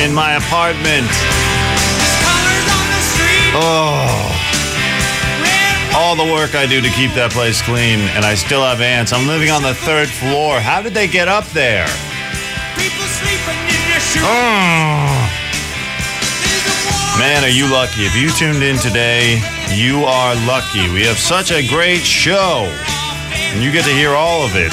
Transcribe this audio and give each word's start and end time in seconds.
in 0.00 0.14
my 0.14 0.36
apartment. 0.36 1.06
Oh. 3.52 4.32
All 5.94 6.16
the 6.16 6.32
work 6.32 6.54
I 6.54 6.64
do 6.64 6.80
to 6.80 6.88
keep 6.96 7.12
that 7.12 7.30
place 7.32 7.60
clean, 7.60 8.00
and 8.16 8.24
I 8.24 8.34
still 8.34 8.64
have 8.64 8.80
ants. 8.80 9.12
I'm 9.12 9.26
living 9.28 9.50
on 9.50 9.62
the 9.62 9.74
third 9.74 10.08
floor. 10.08 10.58
How 10.58 10.80
did 10.80 10.94
they 10.94 11.06
get 11.06 11.28
up 11.28 11.44
there? 11.52 11.84
Oh. 14.24 15.20
Man, 17.20 17.44
are 17.44 17.52
you 17.52 17.68
lucky. 17.68 18.08
If 18.08 18.16
you 18.16 18.30
tuned 18.32 18.64
in 18.64 18.78
today, 18.80 19.36
you 19.76 20.04
are 20.08 20.34
lucky. 20.48 20.88
We 20.88 21.04
have 21.04 21.18
such 21.18 21.52
a 21.52 21.60
great 21.68 22.00
show, 22.00 22.64
and 23.52 23.62
you 23.62 23.70
get 23.70 23.84
to 23.84 23.92
hear 23.92 24.16
all 24.16 24.42
of 24.42 24.56
it 24.56 24.72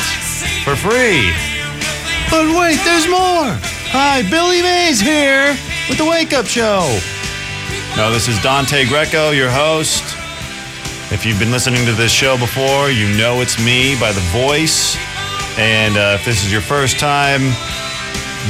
for 0.63 0.79
free. 0.79 1.35
But 2.31 2.47
wait, 2.55 2.79
there's 2.87 3.09
more. 3.11 3.76
Hi, 3.89 4.21
Billy 4.29 4.61
Mays 4.61 4.99
here 4.99 5.55
with 5.87 5.97
the 5.97 6.03
Wake 6.03 6.33
Up 6.33 6.45
Show. 6.45 6.83
No, 7.95 8.11
this 8.11 8.27
is 8.27 8.37
Dante 8.43 8.85
Greco, 8.85 9.31
your 9.31 9.49
host. 9.49 10.03
If 11.09 11.25
you've 11.25 11.39
been 11.39 11.51
listening 11.51 11.85
to 11.85 11.93
this 11.93 12.11
show 12.11 12.37
before, 12.37 12.91
you 12.91 13.07
know 13.15 13.39
it's 13.39 13.55
me 13.63 13.95
by 13.97 14.11
the 14.11 14.19
voice. 14.35 14.97
And 15.57 15.95
uh, 15.95 16.19
if 16.19 16.25
this 16.25 16.43
is 16.43 16.51
your 16.51 16.59
first 16.59 16.99
time, 16.99 17.55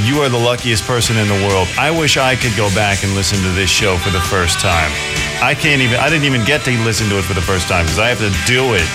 you 0.02 0.18
are 0.22 0.28
the 0.28 0.42
luckiest 0.42 0.82
person 0.82 1.16
in 1.16 1.28
the 1.28 1.38
world. 1.46 1.68
I 1.78 1.94
wish 1.94 2.16
I 2.16 2.34
could 2.34 2.56
go 2.56 2.66
back 2.74 3.04
and 3.04 3.14
listen 3.14 3.38
to 3.46 3.52
this 3.54 3.70
show 3.70 3.96
for 3.96 4.10
the 4.10 4.20
first 4.20 4.58
time. 4.58 4.90
I 5.38 5.54
can't 5.54 5.80
even, 5.80 6.00
I 6.00 6.10
didn't 6.10 6.26
even 6.26 6.44
get 6.44 6.64
to 6.64 6.74
listen 6.82 7.08
to 7.10 7.18
it 7.18 7.22
for 7.22 7.34
the 7.34 7.46
first 7.46 7.68
time 7.68 7.86
because 7.86 8.00
I 8.00 8.10
have 8.10 8.18
to 8.18 8.34
do 8.42 8.74
it. 8.74 8.88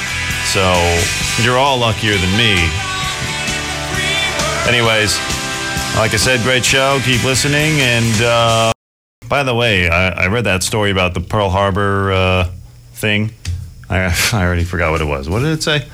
So 0.52 0.76
you're 1.40 1.58
all 1.58 1.80
luckier 1.80 2.20
than 2.20 2.36
me. 2.36 2.60
Anyways, 4.68 5.20
like 5.96 6.14
I 6.14 6.18
said, 6.18 6.42
great 6.42 6.66
show. 6.66 7.00
Keep 7.04 7.24
listening. 7.24 7.80
And 7.80 8.22
uh, 8.22 8.72
by 9.30 9.44
the 9.44 9.54
way, 9.54 9.90
I, 9.90 10.24
I, 10.24 10.28
read 10.28 10.46
that 10.46 10.64
story 10.64 10.92
about 10.92 11.14
the 11.14 11.22
Pearl 11.22 11.50
Harbor 11.50 12.12
uh, 12.12 12.52
thing. 12.94 13.32
I, 13.90 14.06
I 14.34 14.44
already 14.46 14.64
forgot 14.64 14.92
what 14.92 15.02
it 15.02 15.06
was. 15.06 15.30
What 15.30 15.40
did 15.40 15.54
it 15.54 15.64
say? 15.64 15.88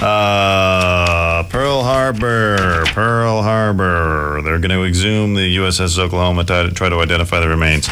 Uh, 0.00 1.44
Pearl 1.44 1.82
Harbor, 1.82 2.84
Pearl 2.88 3.42
Harbor. 3.42 4.40
They're 4.42 4.58
going 4.58 4.70
to 4.70 4.84
exhume 4.84 5.34
the 5.34 5.56
USS 5.56 5.98
Oklahoma 5.98 6.44
to 6.44 6.70
try 6.72 6.88
to 6.88 6.96
identify 7.00 7.40
the 7.40 7.48
remains. 7.48 7.88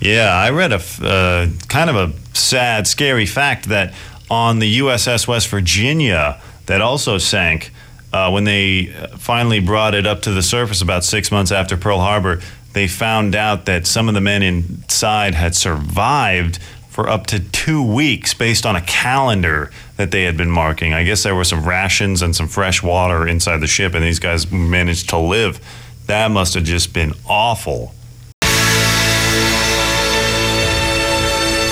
Yeah, 0.00 0.32
I 0.32 0.50
read 0.50 0.72
a 0.72 0.80
uh, 1.02 1.48
kind 1.68 1.90
of 1.90 1.96
a 1.96 2.12
sad, 2.36 2.86
scary 2.86 3.26
fact 3.26 3.68
that 3.68 3.92
on 4.30 4.60
the 4.60 4.78
USS 4.78 5.26
West 5.26 5.48
Virginia 5.48 6.40
that 6.66 6.80
also 6.80 7.18
sank 7.18 7.72
uh, 8.12 8.30
when 8.30 8.44
they 8.44 8.86
finally 9.16 9.60
brought 9.60 9.94
it 9.94 10.06
up 10.06 10.22
to 10.22 10.30
the 10.30 10.42
surface 10.42 10.80
about 10.80 11.04
six 11.04 11.30
months 11.30 11.52
after 11.52 11.76
Pearl 11.76 11.98
Harbor, 11.98 12.40
they 12.72 12.88
found 12.88 13.34
out 13.34 13.66
that 13.66 13.86
some 13.86 14.08
of 14.08 14.14
the 14.14 14.20
men 14.20 14.42
inside 14.42 15.34
had 15.34 15.54
survived 15.54 16.58
for 16.88 17.08
up 17.08 17.26
to 17.28 17.38
two 17.38 17.82
weeks 17.82 18.34
based 18.34 18.66
on 18.66 18.76
a 18.76 18.80
calendar 18.80 19.70
that 19.96 20.10
they 20.10 20.24
had 20.24 20.36
been 20.36 20.50
marking. 20.50 20.92
I 20.92 21.04
guess 21.04 21.22
there 21.22 21.34
were 21.34 21.44
some 21.44 21.64
rations 21.64 22.22
and 22.22 22.34
some 22.34 22.48
fresh 22.48 22.82
water 22.82 23.26
inside 23.28 23.58
the 23.58 23.66
ship, 23.66 23.94
and 23.94 24.04
these 24.04 24.18
guys 24.18 24.50
managed 24.50 25.10
to 25.10 25.18
live. 25.18 25.60
That 26.06 26.30
must 26.30 26.54
have 26.54 26.64
just 26.64 26.92
been 26.92 27.12
awful. 27.28 27.94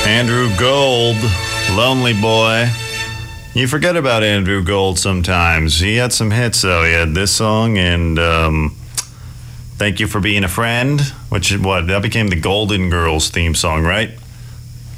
Andrew 0.07 0.49
Gold, 0.57 1.17
Lonely 1.73 2.13
Boy. 2.13 2.69
You 3.57 3.67
forget 3.67 3.97
about 3.97 4.23
Andrew 4.23 4.63
Gold 4.63 4.99
sometimes. 4.99 5.81
He 5.81 5.97
had 5.97 6.13
some 6.13 6.31
hits 6.31 6.61
though. 6.61 6.85
He 6.85 6.93
had 6.93 7.15
this 7.15 7.33
song 7.33 7.79
and 7.79 8.19
um, 8.19 8.77
"Thank 9.79 9.99
You 9.99 10.09
for 10.09 10.21
Being 10.21 10.45
a 10.45 10.49
Friend," 10.49 11.01
which 11.31 11.51
is 11.51 11.59
what 11.59 11.87
that 11.87 12.03
became 12.03 12.29
the 12.29 12.39
Golden 12.39 12.91
Girls 12.91 13.31
theme 13.31 13.55
song, 13.55 13.83
right? 13.83 14.11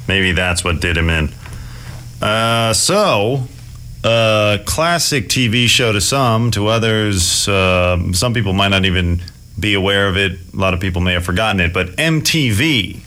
Maybe 0.09 0.33
that's 0.33 0.61
what 0.61 0.81
did 0.81 0.97
him 0.97 1.09
in. 1.09 1.31
Uh, 2.21 2.73
so, 2.73 3.43
uh, 4.03 4.57
classic 4.65 5.29
TV 5.29 5.69
show 5.69 5.93
to 5.93 6.01
some, 6.01 6.51
to 6.51 6.67
others, 6.67 7.47
uh, 7.47 8.11
some 8.11 8.33
people 8.33 8.51
might 8.51 8.71
not 8.71 8.83
even 8.83 9.21
be 9.57 9.73
aware 9.73 10.09
of 10.09 10.17
it. 10.17 10.37
A 10.53 10.57
lot 10.57 10.73
of 10.73 10.81
people 10.81 10.99
may 10.99 11.13
have 11.13 11.23
forgotten 11.23 11.61
it, 11.61 11.71
but 11.71 11.95
MTV 11.95 12.99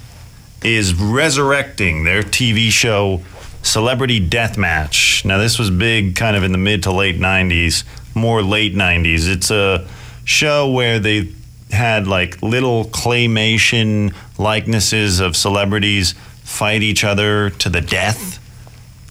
is 0.65 0.95
resurrecting 0.95 2.05
their 2.05 2.23
TV 2.23 2.71
show 2.71 3.21
Celebrity 3.63 4.27
Deathmatch. 4.27 5.25
Now, 5.25 5.39
this 5.39 5.59
was 5.59 5.71
big 5.71 6.17
kind 6.17 6.37
of 6.37 6.43
in 6.43 6.53
the 6.53 6.59
mid 6.59 6.83
to 6.85 6.93
late 6.93 7.19
90s, 7.19 7.85
more 8.15 8.43
late 8.43 8.75
90s. 8.75 9.29
It's 9.29 9.51
a 9.51 9.87
show 10.25 10.71
where 10.71 10.99
they 10.99 11.33
had 11.71 12.07
like 12.07 12.43
little 12.43 12.85
claymation 12.85 14.15
likenesses 14.39 15.21
of 15.21 15.37
celebrities 15.37 16.15
fight 16.43 16.83
each 16.83 17.05
other 17.05 17.51
to 17.51 17.69
the 17.69 17.81
death. 17.81 18.39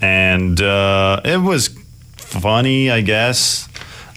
And 0.02 0.62
uh, 0.62 1.22
it 1.24 1.38
was 1.38 1.70
funny, 2.16 2.90
I 2.92 3.02
guess. 3.02 3.68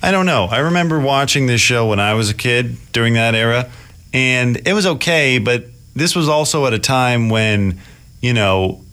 I 0.02 0.10
don't 0.10 0.26
know. 0.26 0.44
I 0.44 0.58
remember 0.58 1.00
watching 1.00 1.46
this 1.46 1.60
show 1.60 1.88
when 1.88 2.00
I 2.00 2.14
was 2.14 2.28
a 2.28 2.34
kid 2.34 2.76
during 2.92 3.14
that 3.14 3.34
era, 3.34 3.70
and 4.12 4.60
it 4.66 4.74
was 4.74 4.84
okay, 4.86 5.38
but 5.38 5.64
this 5.94 6.14
was 6.14 6.28
also 6.28 6.66
at 6.66 6.74
a 6.74 6.78
time 6.78 7.30
when, 7.30 7.80
you 8.20 8.34
know, 8.34 8.83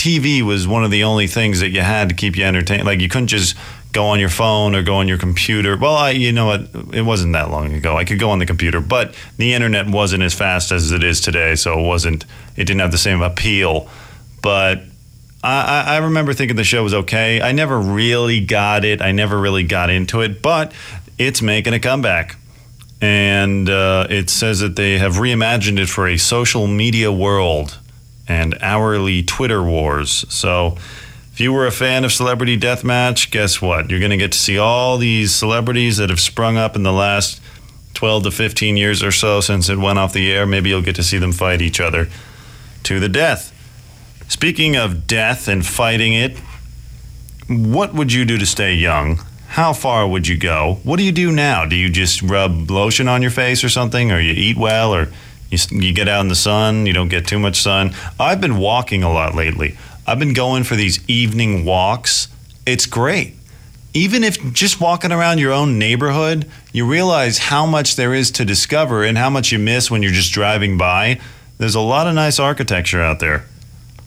TV 0.00 0.40
was 0.40 0.66
one 0.66 0.82
of 0.82 0.90
the 0.90 1.04
only 1.04 1.26
things 1.26 1.60
that 1.60 1.68
you 1.68 1.82
had 1.82 2.08
to 2.08 2.14
keep 2.14 2.34
you 2.34 2.44
entertained. 2.44 2.86
Like 2.86 3.00
you 3.00 3.08
couldn't 3.10 3.26
just 3.26 3.54
go 3.92 4.06
on 4.06 4.18
your 4.18 4.30
phone 4.30 4.74
or 4.74 4.82
go 4.82 4.94
on 4.94 5.08
your 5.08 5.18
computer. 5.18 5.76
Well, 5.76 5.94
I, 5.94 6.10
you 6.12 6.32
know 6.32 6.46
what? 6.46 6.94
It 6.94 7.02
wasn't 7.02 7.34
that 7.34 7.50
long 7.50 7.74
ago. 7.74 7.98
I 7.98 8.06
could 8.06 8.18
go 8.18 8.30
on 8.30 8.38
the 8.38 8.46
computer, 8.46 8.80
but 8.80 9.14
the 9.36 9.52
internet 9.52 9.88
wasn't 9.88 10.22
as 10.22 10.32
fast 10.32 10.72
as 10.72 10.90
it 10.90 11.04
is 11.04 11.20
today, 11.20 11.54
so 11.54 11.78
it 11.78 11.86
wasn't. 11.86 12.24
It 12.56 12.64
didn't 12.64 12.80
have 12.80 12.92
the 12.92 12.98
same 12.98 13.20
appeal. 13.20 13.90
But 14.42 14.80
I, 15.44 15.84
I 15.86 15.96
remember 15.98 16.32
thinking 16.32 16.56
the 16.56 16.64
show 16.64 16.82
was 16.82 16.94
okay. 16.94 17.42
I 17.42 17.52
never 17.52 17.78
really 17.78 18.40
got 18.40 18.86
it. 18.86 19.02
I 19.02 19.12
never 19.12 19.38
really 19.38 19.64
got 19.64 19.90
into 19.90 20.22
it, 20.22 20.40
but 20.40 20.72
it's 21.18 21.42
making 21.42 21.74
a 21.74 21.78
comeback. 21.78 22.36
And 23.02 23.68
uh, 23.68 24.06
it 24.08 24.30
says 24.30 24.60
that 24.60 24.76
they 24.76 24.96
have 24.96 25.16
reimagined 25.16 25.78
it 25.78 25.90
for 25.90 26.08
a 26.08 26.16
social 26.16 26.66
media 26.66 27.12
world 27.12 27.79
and 28.30 28.56
hourly 28.60 29.24
Twitter 29.24 29.60
wars. 29.60 30.24
So, 30.28 30.76
if 31.32 31.40
you 31.40 31.52
were 31.52 31.66
a 31.66 31.72
fan 31.72 32.04
of 32.04 32.12
Celebrity 32.12 32.56
Deathmatch, 32.56 33.32
guess 33.32 33.60
what? 33.60 33.90
You're 33.90 33.98
going 33.98 34.12
to 34.12 34.16
get 34.16 34.30
to 34.32 34.38
see 34.38 34.56
all 34.56 34.98
these 34.98 35.34
celebrities 35.34 35.96
that 35.96 36.10
have 36.10 36.20
sprung 36.20 36.56
up 36.56 36.76
in 36.76 36.84
the 36.84 36.92
last 36.92 37.40
12 37.94 38.24
to 38.24 38.30
15 38.30 38.76
years 38.76 39.02
or 39.02 39.10
so 39.10 39.40
since 39.40 39.68
it 39.68 39.78
went 39.78 39.98
off 39.98 40.12
the 40.12 40.30
air. 40.30 40.46
Maybe 40.46 40.68
you'll 40.68 40.80
get 40.80 40.94
to 40.96 41.02
see 41.02 41.18
them 41.18 41.32
fight 41.32 41.60
each 41.60 41.80
other 41.80 42.08
to 42.84 43.00
the 43.00 43.08
death. 43.08 43.52
Speaking 44.28 44.76
of 44.76 45.08
death 45.08 45.48
and 45.48 45.66
fighting 45.66 46.12
it, 46.12 46.38
what 47.48 47.94
would 47.94 48.12
you 48.12 48.24
do 48.24 48.38
to 48.38 48.46
stay 48.46 48.74
young? 48.74 49.20
How 49.48 49.72
far 49.72 50.06
would 50.06 50.28
you 50.28 50.38
go? 50.38 50.78
What 50.84 50.98
do 50.98 51.02
you 51.02 51.10
do 51.10 51.32
now? 51.32 51.64
Do 51.64 51.74
you 51.74 51.90
just 51.90 52.22
rub 52.22 52.70
lotion 52.70 53.08
on 53.08 53.22
your 53.22 53.32
face 53.32 53.64
or 53.64 53.68
something, 53.68 54.12
or 54.12 54.20
you 54.20 54.32
eat 54.32 54.56
well, 54.56 54.94
or 54.94 55.08
you, 55.50 55.58
you 55.70 55.92
get 55.92 56.08
out 56.08 56.20
in 56.20 56.28
the 56.28 56.36
sun, 56.36 56.86
you 56.86 56.92
don't 56.92 57.08
get 57.08 57.26
too 57.26 57.38
much 57.38 57.60
sun. 57.60 57.92
I've 58.18 58.40
been 58.40 58.56
walking 58.56 59.02
a 59.02 59.12
lot 59.12 59.34
lately. 59.34 59.76
I've 60.06 60.18
been 60.18 60.32
going 60.32 60.64
for 60.64 60.76
these 60.76 61.06
evening 61.08 61.64
walks. 61.64 62.28
It's 62.66 62.86
great. 62.86 63.34
Even 63.92 64.22
if 64.22 64.52
just 64.52 64.80
walking 64.80 65.10
around 65.10 65.38
your 65.38 65.52
own 65.52 65.78
neighborhood, 65.78 66.48
you 66.72 66.86
realize 66.86 67.38
how 67.38 67.66
much 67.66 67.96
there 67.96 68.14
is 68.14 68.30
to 68.32 68.44
discover 68.44 69.02
and 69.02 69.18
how 69.18 69.28
much 69.28 69.50
you 69.50 69.58
miss 69.58 69.90
when 69.90 70.02
you're 70.02 70.12
just 70.12 70.32
driving 70.32 70.78
by. 70.78 71.20
There's 71.58 71.74
a 71.74 71.80
lot 71.80 72.06
of 72.06 72.14
nice 72.14 72.38
architecture 72.38 73.02
out 73.02 73.18
there. 73.18 73.44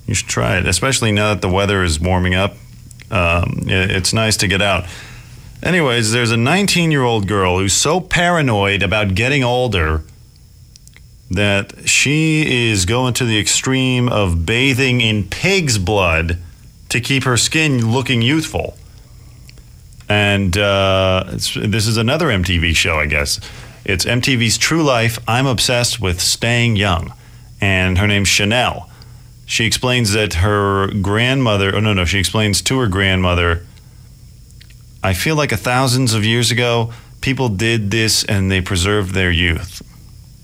You 0.07 0.13
should 0.13 0.29
try 0.29 0.57
it, 0.57 0.65
especially 0.65 1.11
now 1.11 1.33
that 1.33 1.41
the 1.41 1.49
weather 1.49 1.83
is 1.83 1.99
warming 1.99 2.33
up. 2.33 2.55
Um, 3.11 3.63
it's 3.67 4.13
nice 4.13 4.37
to 4.37 4.47
get 4.47 4.61
out. 4.61 4.85
Anyways, 5.61 6.11
there's 6.11 6.31
a 6.31 6.37
19 6.37 6.91
year 6.91 7.03
old 7.03 7.27
girl 7.27 7.59
who's 7.59 7.73
so 7.73 7.99
paranoid 7.99 8.83
about 8.83 9.15
getting 9.15 9.43
older 9.43 10.03
that 11.33 11.87
she 11.87 12.69
is 12.69 12.85
going 12.85 13.13
to 13.15 13.25
the 13.25 13.39
extreme 13.39 14.09
of 14.09 14.45
bathing 14.45 15.01
in 15.01 15.27
pig's 15.27 15.77
blood 15.77 16.37
to 16.89 17.01
keep 17.01 17.23
her 17.23 17.37
skin 17.37 17.91
looking 17.91 18.21
youthful. 18.21 18.77
And 20.09 20.57
uh, 20.57 21.23
this 21.27 21.87
is 21.87 21.97
another 21.97 22.27
MTV 22.27 22.75
show, 22.75 22.99
I 22.99 23.07
guess. 23.07 23.39
It's 23.85 24.05
MTV's 24.05 24.57
True 24.57 24.83
Life. 24.83 25.17
I'm 25.27 25.45
obsessed 25.45 25.99
with 25.99 26.21
staying 26.21 26.75
young. 26.75 27.13
And 27.59 27.97
her 27.97 28.07
name's 28.07 28.27
Chanel. 28.27 28.89
She 29.45 29.65
explains 29.65 30.13
that 30.13 30.35
her 30.35 30.87
grandmother, 31.01 31.75
oh 31.75 31.79
no, 31.79 31.93
no, 31.93 32.05
she 32.05 32.19
explains 32.19 32.61
to 32.63 32.79
her 32.79 32.87
grandmother, 32.87 33.65
I 35.03 35.13
feel 35.13 35.35
like 35.35 35.51
a 35.51 35.57
thousands 35.57 36.13
of 36.13 36.23
years 36.23 36.49
ago, 36.51 36.93
people 37.21 37.49
did 37.49 37.91
this 37.91 38.23
and 38.23 38.51
they 38.51 38.61
preserved 38.61 39.13
their 39.13 39.31
youth. 39.31 39.81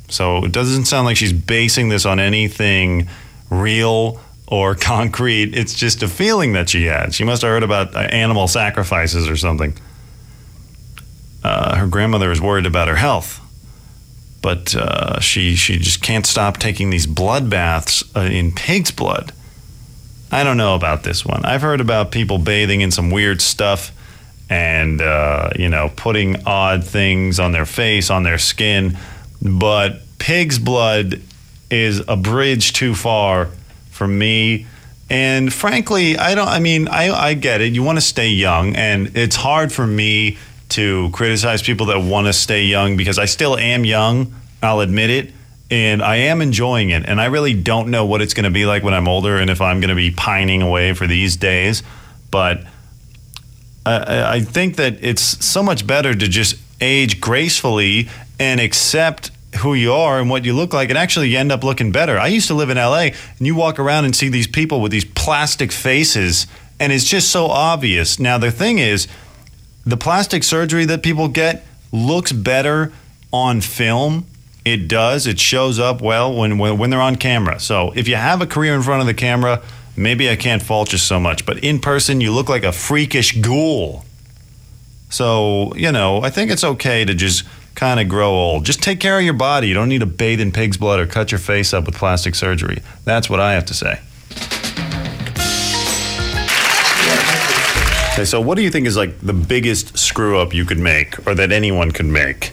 So 0.09 0.43
it 0.45 0.51
doesn't 0.51 0.85
sound 0.85 1.05
like 1.05 1.17
she's 1.17 1.33
basing 1.33 1.89
this 1.89 2.05
on 2.05 2.19
anything 2.19 3.07
real 3.49 4.19
or 4.47 4.75
concrete. 4.93 5.55
It's 5.55 5.73
just 5.73 6.03
a 6.03 6.07
feeling 6.07 6.53
that 6.53 6.69
she 6.69 6.85
had. 6.85 7.13
She 7.13 7.23
must 7.23 7.41
have 7.43 7.49
heard 7.49 7.63
about 7.63 7.95
uh, 7.95 7.99
animal 7.99 8.47
sacrifices 8.47 9.29
or 9.29 9.37
something. 9.37 9.77
Uh, 11.43 11.75
her 11.77 11.87
grandmother 11.87 12.31
is 12.31 12.41
worried 12.41 12.65
about 12.65 12.87
her 12.87 12.95
health. 12.95 13.39
but 14.41 14.73
uh, 14.75 15.19
she 15.19 15.55
she 15.55 15.77
just 15.77 16.01
can't 16.01 16.25
stop 16.25 16.57
taking 16.57 16.89
these 16.89 17.05
blood 17.07 17.49
baths 17.49 18.03
uh, 18.15 18.21
in 18.21 18.51
pig's 18.53 18.91
blood. 18.91 19.31
I 20.31 20.43
don't 20.43 20.57
know 20.57 20.75
about 20.75 21.03
this 21.03 21.25
one. 21.25 21.43
I've 21.45 21.61
heard 21.61 21.81
about 21.81 22.11
people 22.11 22.37
bathing 22.37 22.81
in 22.81 22.91
some 22.91 23.09
weird 23.11 23.41
stuff 23.41 23.91
and 24.49 25.01
uh, 25.01 25.49
you 25.57 25.69
know 25.69 25.91
putting 25.95 26.45
odd 26.45 26.83
things 26.83 27.39
on 27.39 27.51
their 27.51 27.65
face, 27.65 28.09
on 28.09 28.23
their 28.23 28.37
skin, 28.37 28.97
but 29.41 30.01
pig's 30.17 30.59
blood 30.59 31.21
is 31.69 32.01
a 32.07 32.17
bridge 32.17 32.73
too 32.73 32.95
far 32.95 33.49
for 33.91 34.07
me. 34.07 34.65
And 35.09 35.51
frankly, 35.51 36.17
I 36.17 36.35
don't. 36.35 36.47
I 36.47 36.59
mean, 36.59 36.87
I, 36.87 37.11
I 37.11 37.33
get 37.33 37.61
it. 37.61 37.73
You 37.73 37.81
want 37.83 37.97
to 37.97 38.01
stay 38.01 38.29
young, 38.29 38.75
and 38.75 39.17
it's 39.17 39.35
hard 39.35 39.71
for 39.71 39.87
me 39.87 40.37
to 40.69 41.09
criticize 41.11 41.61
people 41.61 41.87
that 41.87 41.99
want 41.99 42.27
to 42.27 42.33
stay 42.33 42.65
young 42.65 42.95
because 42.95 43.17
I 43.17 43.25
still 43.25 43.57
am 43.57 43.85
young. 43.85 44.33
I'll 44.61 44.81
admit 44.81 45.09
it. 45.09 45.33
And 45.71 46.01
I 46.01 46.15
am 46.17 46.41
enjoying 46.41 46.89
it. 46.89 47.05
And 47.05 47.21
I 47.21 47.25
really 47.25 47.53
don't 47.53 47.89
know 47.89 48.05
what 48.05 48.21
it's 48.21 48.33
going 48.33 48.45
to 48.45 48.49
be 48.49 48.65
like 48.65 48.83
when 48.83 48.93
I'm 48.93 49.07
older 49.07 49.37
and 49.37 49.49
if 49.49 49.61
I'm 49.61 49.79
going 49.79 49.89
to 49.89 49.95
be 49.95 50.11
pining 50.11 50.61
away 50.61 50.93
for 50.93 51.05
these 51.05 51.35
days. 51.35 51.83
But 52.31 52.63
I, 53.85 54.35
I 54.35 54.41
think 54.41 54.77
that 54.77 55.03
it's 55.03 55.21
so 55.21 55.61
much 55.61 55.85
better 55.85 56.13
to 56.13 56.27
just 56.27 56.55
age 56.81 57.19
gracefully 57.21 58.09
and 58.39 58.59
accept 58.59 59.31
who 59.57 59.73
you 59.73 59.91
are 59.93 60.19
and 60.19 60.29
what 60.29 60.45
you 60.45 60.53
look 60.53 60.73
like 60.73 60.89
and 60.89 60.97
actually 60.97 61.29
you 61.29 61.37
end 61.37 61.51
up 61.51 61.63
looking 61.63 61.91
better. 61.91 62.17
I 62.17 62.27
used 62.27 62.47
to 62.47 62.53
live 62.53 62.69
in 62.69 62.77
LA 62.77 63.09
and 63.37 63.47
you 63.47 63.55
walk 63.55 63.79
around 63.79 64.05
and 64.05 64.15
see 64.15 64.29
these 64.29 64.47
people 64.47 64.79
with 64.79 64.91
these 64.91 65.05
plastic 65.05 65.71
faces 65.71 66.47
and 66.79 66.93
it's 66.93 67.03
just 67.03 67.29
so 67.29 67.47
obvious. 67.47 68.19
Now 68.19 68.37
the 68.37 68.51
thing 68.51 68.77
is 68.77 69.07
the 69.85 69.97
plastic 69.97 70.43
surgery 70.43 70.85
that 70.85 71.03
people 71.03 71.27
get 71.27 71.65
looks 71.91 72.31
better 72.31 72.93
on 73.33 73.61
film. 73.61 74.27
It 74.65 74.87
does. 74.87 75.25
It 75.25 75.39
shows 75.39 75.79
up 75.79 76.01
well 76.01 76.35
when, 76.35 76.57
when 76.57 76.77
when 76.77 76.89
they're 76.89 77.01
on 77.01 77.15
camera. 77.15 77.59
So 77.59 77.91
if 77.95 78.07
you 78.07 78.15
have 78.15 78.41
a 78.41 78.45
career 78.45 78.75
in 78.75 78.81
front 78.81 79.01
of 79.01 79.07
the 79.07 79.13
camera, 79.13 79.61
maybe 79.95 80.29
I 80.29 80.35
can't 80.35 80.61
fault 80.61 80.91
you 80.91 80.97
so 80.97 81.19
much. 81.19 81.45
But 81.45 81.63
in 81.63 81.79
person, 81.79 82.21
you 82.21 82.31
look 82.31 82.49
like 82.49 82.63
a 82.63 82.71
freakish 82.71 83.37
ghoul. 83.41 84.05
So 85.09 85.73
you 85.75 85.91
know, 85.91 86.21
I 86.21 86.29
think 86.29 86.51
it's 86.51 86.63
okay 86.63 87.03
to 87.03 87.13
just 87.13 87.45
kind 87.75 87.99
of 87.99 88.09
grow 88.09 88.31
old. 88.31 88.65
Just 88.65 88.81
take 88.81 88.99
care 88.99 89.17
of 89.17 89.23
your 89.23 89.33
body. 89.33 89.67
You 89.67 89.73
don't 89.73 89.89
need 89.89 89.99
to 89.99 90.05
bathe 90.05 90.41
in 90.41 90.51
pig's 90.51 90.77
blood 90.77 90.99
or 90.99 91.05
cut 91.05 91.31
your 91.31 91.39
face 91.39 91.73
up 91.73 91.85
with 91.85 91.95
plastic 91.95 92.35
surgery. 92.35 92.81
That's 93.05 93.29
what 93.29 93.39
I 93.39 93.53
have 93.53 93.65
to 93.65 93.73
say. 93.73 93.99
Okay, 98.13 98.25
so 98.25 98.41
what 98.41 98.55
do 98.55 98.63
you 98.63 98.69
think 98.69 98.85
is 98.85 98.97
like 98.97 99.17
the 99.21 99.33
biggest 99.33 99.97
screw 99.97 100.39
up 100.39 100.53
you 100.53 100.65
could 100.65 100.77
make 100.77 101.25
or 101.25 101.33
that 101.35 101.53
anyone 101.53 101.91
could 101.91 102.05
make? 102.05 102.51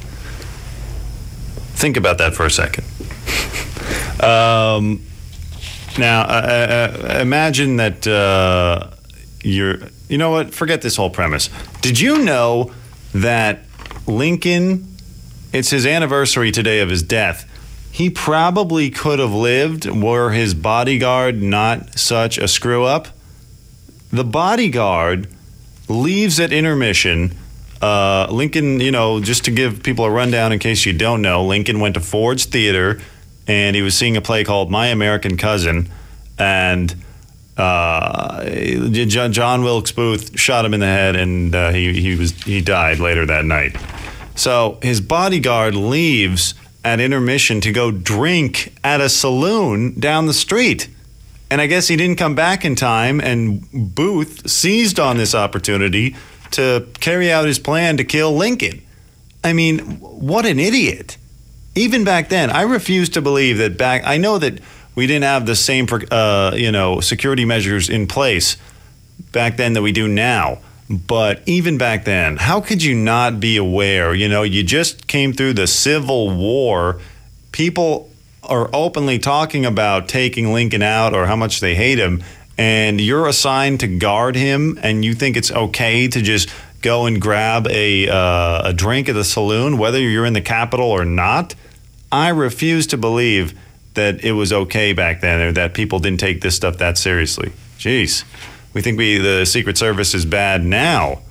Think 1.74 1.96
about 1.96 2.18
that 2.18 2.34
for 2.34 2.46
a 2.46 2.50
second. 2.50 2.84
um, 4.22 5.02
now, 5.98 6.22
uh, 6.22 6.92
uh, 7.02 7.18
imagine 7.20 7.78
that 7.78 8.06
uh, 8.06 8.90
you're, 9.42 9.78
you 10.08 10.18
know 10.18 10.30
what? 10.30 10.54
Forget 10.54 10.82
this 10.82 10.94
whole 10.94 11.10
premise. 11.10 11.50
Did 11.80 11.98
you 11.98 12.22
know 12.22 12.72
that 13.12 13.64
Lincoln, 14.06 14.95
it's 15.56 15.70
his 15.70 15.86
anniversary 15.86 16.52
today 16.52 16.80
of 16.80 16.90
his 16.90 17.02
death. 17.02 17.50
He 17.90 18.10
probably 18.10 18.90
could 18.90 19.18
have 19.18 19.32
lived 19.32 19.86
were 19.86 20.30
his 20.32 20.52
bodyguard 20.52 21.42
not 21.42 21.98
such 21.98 22.36
a 22.36 22.46
screw 22.46 22.84
up. 22.84 23.08
The 24.10 24.24
bodyguard 24.24 25.28
leaves 25.88 26.38
at 26.38 26.52
intermission. 26.52 27.34
Uh, 27.80 28.26
Lincoln, 28.30 28.80
you 28.80 28.90
know, 28.90 29.20
just 29.20 29.46
to 29.46 29.50
give 29.50 29.82
people 29.82 30.04
a 30.04 30.10
rundown 30.10 30.52
in 30.52 30.58
case 30.58 30.84
you 30.84 30.92
don't 30.92 31.22
know, 31.22 31.44
Lincoln 31.44 31.80
went 31.80 31.94
to 31.94 32.00
Ford's 32.00 32.44
Theater 32.44 33.00
and 33.46 33.74
he 33.74 33.82
was 33.82 33.96
seeing 33.96 34.16
a 34.16 34.20
play 34.20 34.44
called 34.44 34.70
My 34.70 34.88
American 34.88 35.36
Cousin. 35.36 35.88
And 36.38 36.94
uh, 37.56 38.44
John, 38.90 39.62
Wilkes 39.62 39.92
Booth 39.92 40.38
shot 40.38 40.64
him 40.66 40.74
in 40.74 40.80
the 40.80 40.86
head 40.86 41.16
and 41.16 41.54
uh, 41.54 41.70
he, 41.70 41.98
he, 42.00 42.14
was, 42.14 42.32
he 42.42 42.60
died 42.60 42.98
later 42.98 43.24
that 43.24 43.46
night. 43.46 43.76
So 44.36 44.78
his 44.82 45.00
bodyguard 45.00 45.74
leaves 45.74 46.54
at 46.84 47.00
intermission 47.00 47.60
to 47.62 47.72
go 47.72 47.90
drink 47.90 48.72
at 48.84 49.00
a 49.00 49.08
saloon 49.08 49.98
down 49.98 50.26
the 50.26 50.34
street. 50.34 50.88
And 51.50 51.60
I 51.60 51.66
guess 51.66 51.88
he 51.88 51.96
didn't 51.96 52.18
come 52.18 52.34
back 52.34 52.64
in 52.64 52.74
time, 52.74 53.20
and 53.20 53.66
Booth 53.72 54.48
seized 54.48 55.00
on 55.00 55.16
this 55.16 55.34
opportunity 55.34 56.16
to 56.52 56.86
carry 57.00 57.32
out 57.32 57.46
his 57.46 57.58
plan 57.58 57.96
to 57.96 58.04
kill 58.04 58.36
Lincoln. 58.36 58.82
I 59.42 59.52
mean, 59.52 59.78
what 60.00 60.44
an 60.44 60.58
idiot. 60.58 61.16
Even 61.74 62.04
back 62.04 62.28
then, 62.28 62.50
I 62.50 62.62
refuse 62.62 63.08
to 63.10 63.22
believe 63.22 63.58
that 63.58 63.78
back, 63.78 64.02
I 64.04 64.16
know 64.16 64.38
that 64.38 64.60
we 64.94 65.06
didn't 65.06 65.24
have 65.24 65.46
the 65.46 65.54
same, 65.54 65.86
uh, 66.10 66.52
you 66.56 66.72
know, 66.72 67.00
security 67.00 67.44
measures 67.44 67.88
in 67.88 68.06
place 68.06 68.56
back 69.32 69.56
then 69.56 69.74
that 69.74 69.82
we 69.82 69.92
do 69.92 70.08
now. 70.08 70.58
But 70.88 71.42
even 71.46 71.78
back 71.78 72.04
then, 72.04 72.36
how 72.36 72.60
could 72.60 72.82
you 72.82 72.94
not 72.94 73.40
be 73.40 73.56
aware? 73.56 74.14
You 74.14 74.28
know, 74.28 74.42
you 74.42 74.62
just 74.62 75.06
came 75.06 75.32
through 75.32 75.54
the 75.54 75.66
Civil 75.66 76.30
War. 76.36 77.00
People 77.50 78.08
are 78.44 78.70
openly 78.72 79.18
talking 79.18 79.66
about 79.66 80.08
taking 80.08 80.52
Lincoln 80.52 80.82
out 80.82 81.12
or 81.12 81.26
how 81.26 81.34
much 81.34 81.60
they 81.60 81.74
hate 81.74 81.98
him, 81.98 82.22
and 82.56 83.00
you're 83.00 83.26
assigned 83.26 83.80
to 83.80 83.88
guard 83.88 84.36
him, 84.36 84.78
and 84.82 85.04
you 85.04 85.14
think 85.14 85.36
it's 85.36 85.50
okay 85.50 86.06
to 86.06 86.22
just 86.22 86.48
go 86.82 87.06
and 87.06 87.20
grab 87.20 87.66
a 87.66 88.08
uh, 88.08 88.68
a 88.68 88.72
drink 88.72 89.08
at 89.08 89.14
the 89.14 89.24
saloon, 89.24 89.78
whether 89.78 89.98
you're 89.98 90.26
in 90.26 90.34
the 90.34 90.40
Capitol 90.40 90.86
or 90.86 91.04
not. 91.04 91.54
I 92.12 92.28
refuse 92.28 92.86
to 92.88 92.96
believe 92.96 93.58
that 93.94 94.22
it 94.24 94.32
was 94.32 94.52
okay 94.52 94.92
back 94.92 95.20
then, 95.20 95.40
or 95.40 95.52
that 95.52 95.74
people 95.74 95.98
didn't 95.98 96.20
take 96.20 96.42
this 96.42 96.54
stuff 96.54 96.78
that 96.78 96.96
seriously. 96.96 97.52
Jeez, 97.78 98.24
we 98.76 98.82
think 98.82 98.98
we 98.98 99.16
the 99.16 99.46
Secret 99.46 99.78
Service 99.78 100.12
is 100.12 100.26
bad 100.26 100.62
now. 100.62 101.22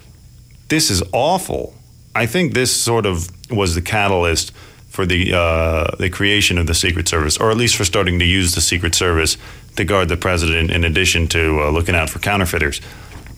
This 0.68 0.90
is 0.90 1.04
awful. 1.12 1.76
I 2.16 2.26
think 2.26 2.56
this 2.56 2.76
sort 2.76 3.06
of 3.06 3.30
was 3.52 3.76
the 3.76 3.84
catalyst 3.84 4.52
for 4.90 5.06
the 5.06 5.32
uh, 5.32 5.96
the 6.00 6.10
creation 6.10 6.58
of 6.58 6.66
the 6.66 6.74
Secret 6.74 7.08
Service, 7.08 7.38
or 7.38 7.52
at 7.52 7.58
least 7.58 7.76
for 7.76 7.86
starting 7.86 8.18
to 8.18 8.26
use 8.26 8.56
the 8.56 8.62
Secret 8.62 8.96
Service 8.96 9.38
to 9.76 9.86
guard 9.86 10.10
the 10.10 10.18
president, 10.18 10.72
in 10.72 10.84
addition 10.84 11.28
to 11.28 11.62
uh, 11.62 11.70
looking 11.70 11.94
out 11.94 12.10
for 12.10 12.18
counterfeiters. 12.18 12.82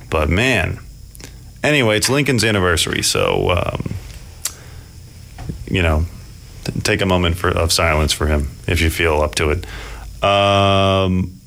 But 0.09 0.29
man, 0.29 0.79
anyway, 1.61 1.97
it's 1.97 2.09
Lincoln's 2.09 2.45
anniversary, 2.45 3.01
so 3.01 3.49
um, 3.49 3.93
you 5.69 5.81
know, 5.81 6.05
take 6.83 7.01
a 7.01 7.05
moment 7.05 7.35
for, 7.35 7.49
of 7.49 7.73
silence 7.73 8.13
for 8.13 8.27
him 8.27 8.51
if 8.67 8.79
you 8.79 8.89
feel 8.89 9.21
up 9.21 9.35
to 9.35 9.49
it. 9.49 9.65
Um, 10.23 11.41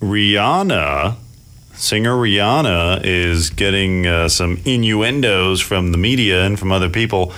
Rihanna. 0.00 1.18
Singer 1.80 2.14
Rihanna 2.14 3.00
is 3.04 3.48
getting 3.48 4.06
uh, 4.06 4.28
some 4.28 4.60
innuendos 4.66 5.60
from 5.62 5.92
the 5.92 5.98
media 5.98 6.44
and 6.44 6.58
from 6.58 6.72
other 6.72 6.90
people 6.90 7.32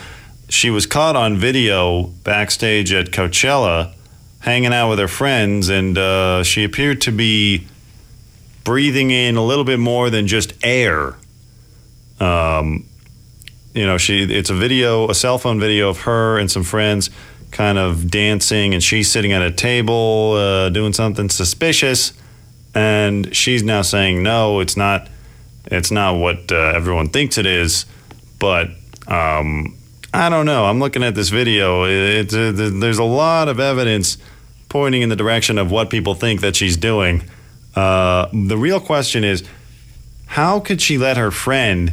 she 0.48 0.68
was 0.68 0.84
caught 0.84 1.14
on 1.14 1.36
video 1.36 2.02
backstage 2.24 2.92
at 2.92 3.06
Coachella 3.06 3.94
hanging 4.40 4.74
out 4.74 4.90
with 4.90 4.98
her 4.98 5.06
friends, 5.06 5.68
and 5.68 5.96
uh, 5.96 6.42
she 6.42 6.64
appeared 6.64 7.00
to 7.02 7.12
be 7.12 7.68
breathing 8.64 9.12
in 9.12 9.36
a 9.36 9.44
little 9.44 9.64
bit 9.64 9.78
more 9.78 10.10
than 10.10 10.26
just 10.26 10.52
air. 10.64 11.14
Um, 12.18 12.88
you 13.74 13.86
know, 13.86 13.96
she 13.96 14.24
it's 14.24 14.50
a 14.50 14.54
video, 14.54 15.08
a 15.08 15.14
cell 15.14 15.38
phone 15.38 15.60
video 15.60 15.88
of 15.88 16.00
her 16.00 16.36
and 16.36 16.50
some 16.50 16.64
friends 16.64 17.10
kind 17.52 17.78
of 17.78 18.10
dancing, 18.10 18.74
and 18.74 18.82
she's 18.82 19.08
sitting 19.08 19.32
at 19.32 19.40
a 19.40 19.52
table 19.52 20.32
uh, 20.32 20.68
doing 20.68 20.92
something 20.92 21.30
suspicious, 21.30 22.12
and 22.74 23.34
she's 23.34 23.62
now 23.62 23.82
saying, 23.82 24.22
"No, 24.22 24.60
it's 24.60 24.76
not. 24.76 25.08
It's 25.66 25.90
not 25.90 26.18
what 26.18 26.50
uh, 26.50 26.56
everyone 26.74 27.08
thinks 27.08 27.38
it 27.38 27.46
is." 27.46 27.86
But 28.38 28.70
um, 29.06 29.76
I 30.12 30.28
don't 30.28 30.46
know. 30.46 30.64
I'm 30.64 30.78
looking 30.78 31.02
at 31.02 31.14
this 31.14 31.28
video. 31.28 31.84
It, 31.84 32.32
it, 32.32 32.58
it, 32.58 32.80
there's 32.80 32.98
a 32.98 33.04
lot 33.04 33.48
of 33.48 33.60
evidence 33.60 34.18
pointing 34.68 35.02
in 35.02 35.08
the 35.08 35.16
direction 35.16 35.58
of 35.58 35.70
what 35.70 35.90
people 35.90 36.14
think 36.14 36.40
that 36.40 36.56
she's 36.56 36.76
doing. 36.76 37.22
Uh, 37.74 38.28
the 38.32 38.56
real 38.56 38.80
question 38.80 39.24
is 39.24 39.44
how 40.26 40.60
could 40.60 40.80
she 40.80 40.96
let 40.96 41.16
her 41.16 41.30
friend 41.30 41.92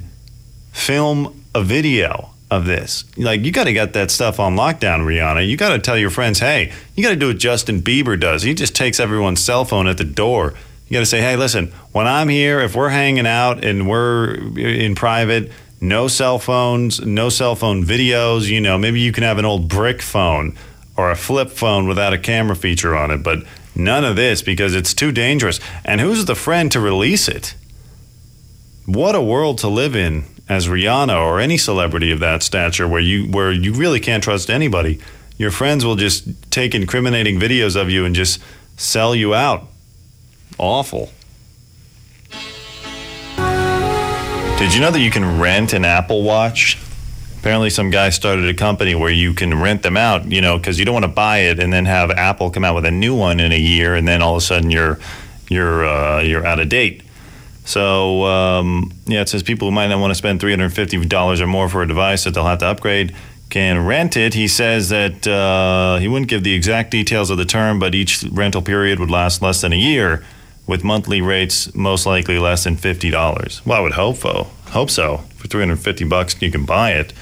film 0.72 1.44
a 1.54 1.62
video 1.62 2.30
of 2.50 2.66
this? 2.66 3.04
Like, 3.18 3.42
you 3.42 3.52
got 3.52 3.66
to 3.66 3.74
get 3.74 3.94
that 3.94 4.12
stuff 4.12 4.40
on 4.40 4.56
lockdown, 4.56 5.02
Rihanna. 5.02 5.48
You 5.48 5.58
got 5.58 5.70
to 5.70 5.80
tell 5.80 5.98
your 5.98 6.10
friends, 6.10 6.40
hey, 6.40 6.72
you 6.96 7.04
got 7.04 7.10
to 7.10 7.16
do 7.16 7.28
what 7.28 7.38
Justin 7.38 7.82
Bieber 7.82 8.20
does. 8.20 8.44
He 8.44 8.54
just 8.54 8.76
takes 8.76 9.00
everyone's 9.00 9.42
cell 9.42 9.66
phone 9.66 9.88
at 9.88 9.98
the 9.98 10.06
door. 10.06 10.54
You 10.90 10.96
got 10.96 11.02
to 11.02 11.06
say, 11.06 11.22
hey, 11.22 11.36
listen, 11.36 11.68
when 11.92 12.08
I'm 12.08 12.30
here, 12.30 12.60
if 12.60 12.76
we're 12.76 12.90
hanging 12.90 13.28
out 13.28 13.64
and 13.64 13.88
we're 13.88 14.34
in 14.58 14.96
private, 14.96 15.52
no 15.80 16.08
cell 16.08 16.40
phones, 16.40 17.00
no 17.00 17.30
cell 17.30 17.56
phone 17.56 17.86
videos. 17.86 18.48
You 18.48 18.60
know, 18.60 18.78
maybe 18.80 19.00
you 19.00 19.12
can 19.12 19.24
have 19.24 19.38
an 19.38 19.46
old 19.46 19.70
brick 19.70 20.02
phone 20.02 20.58
or 20.98 21.12
a 21.12 21.16
flip 21.16 21.52
phone 21.52 21.88
without 21.88 22.12
a 22.12 22.18
camera 22.18 22.56
feature 22.56 22.96
on 22.96 23.12
it, 23.12 23.24
but 23.24 23.46
none 23.76 24.04
of 24.04 24.16
this 24.16 24.42
because 24.42 24.74
it's 24.74 24.96
too 24.96 25.12
dangerous. 25.12 25.60
And 25.86 26.02
who's 26.02 26.26
the 26.26 26.36
friend 26.36 26.72
to 26.72 26.80
release 26.80 27.28
it? 27.28 27.54
What 28.88 29.14
a 29.14 29.22
world 29.22 29.60
to 29.60 29.68
live 29.68 29.96
in 29.96 30.26
as 30.50 30.68
Rihanna 30.68 31.16
or 31.16 31.40
any 31.40 31.58
celebrity 31.58 32.12
of 32.12 32.20
that 32.22 32.42
stature 32.42 32.88
where 32.88 33.00
you 33.00 33.28
where 33.30 33.52
you 33.52 33.74
really 33.74 34.00
can't 34.00 34.24
trust 34.24 34.50
anybody. 34.50 35.00
your 35.38 35.52
friends 35.52 35.86
will 35.86 35.96
just 35.96 36.52
take 36.52 36.76
incriminating 36.76 37.40
videos 37.40 37.80
of 37.80 37.90
you 37.90 38.04
and 38.04 38.14
just 38.14 38.42
sell 38.76 39.16
you 39.16 39.34
out. 39.34 39.69
Awful. 40.60 41.10
Did 44.60 44.74
you 44.74 44.82
know 44.82 44.92
that 44.92 45.00
you 45.00 45.10
can 45.10 45.40
rent 45.40 45.72
an 45.72 45.86
Apple 45.86 46.22
Watch? 46.24 46.78
Apparently, 47.40 47.70
some 47.70 47.90
guy 47.90 48.10
started 48.10 48.50
a 48.50 48.54
company 48.54 48.94
where 48.94 49.10
you 49.10 49.34
can 49.34 49.58
rent 49.58 49.84
them 49.84 49.96
out, 49.96 50.30
you 50.30 50.42
know, 50.42 50.58
because 50.58 50.78
you 50.78 50.84
don't 50.84 50.94
want 50.94 51.06
to 51.06 51.12
buy 51.12 51.38
it 51.38 51.60
and 51.60 51.72
then 51.72 51.86
have 51.86 52.12
Apple 52.12 52.52
come 52.52 52.66
out 52.66 52.76
with 52.76 52.86
a 52.86 52.92
new 52.92 53.16
one 53.16 53.40
in 53.40 53.54
a 53.54 53.58
year, 53.58 53.96
and 53.96 54.06
then 54.06 54.22
all 54.22 54.36
of 54.36 54.40
a 54.40 54.46
sudden 54.46 54.70
you're 54.70 55.00
you're 55.48 55.86
uh, 55.86 56.22
you're 56.22 56.46
out 56.46 56.60
of 56.60 56.68
date. 56.68 57.04
So 57.64 58.26
um, 58.26 58.92
yeah, 59.06 59.22
it 59.22 59.30
says 59.30 59.44
people 59.44 59.70
who 59.70 59.72
might 59.72 59.88
not 59.88 60.02
want 60.02 60.12
to 60.12 60.16
spend 60.16 60.42
three 60.42 60.52
hundred 60.52 60.74
fifty 60.74 61.04
dollars 61.06 61.40
or 61.40 61.48
more 61.48 61.70
for 61.70 61.82
a 61.82 61.88
device 61.88 62.26
that 62.26 62.34
they'll 62.34 62.44
have 62.44 62.60
to 62.60 62.66
upgrade 62.66 63.16
can 63.50 63.86
rent 63.86 64.18
it. 64.18 64.34
He 64.34 64.50
says 64.50 64.90
that 64.90 65.26
uh, 65.26 66.00
he 66.00 66.10
wouldn't 66.10 66.30
give 66.30 66.44
the 66.44 66.54
exact 66.54 66.92
details 66.92 67.30
of 67.30 67.38
the 67.38 67.46
term, 67.46 67.80
but 67.80 67.96
each 67.96 68.24
rental 68.24 68.62
period 68.62 69.00
would 69.00 69.10
last 69.10 69.42
less 69.42 69.62
than 69.62 69.72
a 69.72 69.78
year 69.78 70.26
with 70.70 70.84
monthly 70.84 71.20
rates 71.20 71.74
most 71.74 72.06
likely 72.06 72.38
less 72.38 72.64
than 72.64 72.78
fifty 72.78 73.10
dollars. 73.10 73.62
Well, 73.66 73.80
I 73.80 73.82
would 73.82 73.94
hope 73.94 74.18
so. 74.18 74.48
Hope 74.68 74.92
so. 74.92 75.18
For 75.38 75.48
three 75.48 75.62
hundred 75.62 75.80
fifty 75.80 76.06
bucks, 76.06 76.40
you 76.42 76.52
can 76.52 76.66
buy 76.66 76.92
it. 76.92 77.14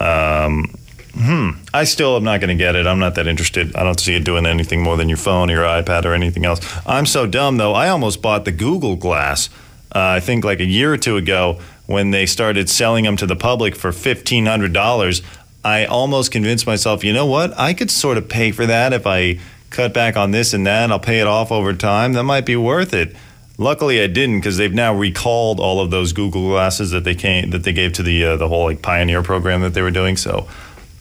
Um, 0.00 0.74
hmm. 1.14 1.50
I 1.72 1.84
still 1.84 2.16
am 2.16 2.24
not 2.24 2.40
going 2.40 2.48
to 2.48 2.64
get 2.64 2.74
it. 2.74 2.86
I'm 2.86 2.98
not 2.98 3.14
that 3.14 3.26
interested. 3.26 3.76
I 3.76 3.84
don't 3.84 4.00
see 4.00 4.16
it 4.16 4.24
doing 4.24 4.44
anything 4.44 4.82
more 4.82 4.96
than 4.96 5.08
your 5.08 5.18
phone 5.18 5.50
or 5.50 5.54
your 5.54 5.64
iPad 5.64 6.04
or 6.04 6.14
anything 6.14 6.44
else. 6.44 6.60
I'm 6.84 7.06
so 7.06 7.26
dumb 7.26 7.58
though. 7.58 7.74
I 7.74 7.88
almost 7.88 8.20
bought 8.20 8.44
the 8.44 8.52
Google 8.52 8.96
Glass. 8.96 9.48
Uh, 9.94 10.18
I 10.18 10.20
think 10.20 10.44
like 10.44 10.60
a 10.60 10.66
year 10.66 10.92
or 10.92 10.96
two 10.96 11.16
ago 11.16 11.60
when 11.86 12.10
they 12.10 12.26
started 12.26 12.68
selling 12.68 13.04
them 13.04 13.16
to 13.16 13.26
the 13.26 13.36
public 13.36 13.76
for 13.76 13.92
fifteen 13.92 14.46
hundred 14.46 14.72
dollars. 14.72 15.22
I 15.62 15.84
almost 15.84 16.32
convinced 16.32 16.66
myself, 16.66 17.04
you 17.04 17.12
know 17.12 17.26
what? 17.26 17.56
I 17.58 17.74
could 17.74 17.90
sort 17.90 18.16
of 18.16 18.28
pay 18.28 18.50
for 18.50 18.66
that 18.66 18.92
if 18.92 19.06
I 19.06 19.38
cut 19.70 19.94
back 19.94 20.16
on 20.16 20.30
this 20.32 20.52
and 20.52 20.66
that. 20.66 20.90
I'll 20.90 21.00
pay 21.00 21.20
it 21.20 21.26
off 21.26 21.50
over 21.50 21.72
time. 21.72 22.12
That 22.12 22.24
might 22.24 22.44
be 22.44 22.56
worth 22.56 22.92
it. 22.92 23.16
Luckily, 23.56 24.02
I 24.02 24.06
didn't 24.06 24.40
because 24.40 24.56
they've 24.56 24.72
now 24.72 24.94
recalled 24.94 25.60
all 25.60 25.80
of 25.80 25.90
those 25.90 26.12
Google 26.12 26.48
glasses 26.48 26.90
that 26.92 27.04
they 27.04 27.14
came 27.14 27.50
that 27.50 27.62
they 27.62 27.72
gave 27.72 27.92
to 27.94 28.02
the 28.02 28.24
uh, 28.24 28.36
the 28.36 28.48
whole 28.48 28.64
like 28.64 28.82
Pioneer 28.82 29.22
program 29.22 29.60
that 29.60 29.74
they 29.74 29.82
were 29.82 29.90
doing. 29.90 30.16
So 30.16 30.48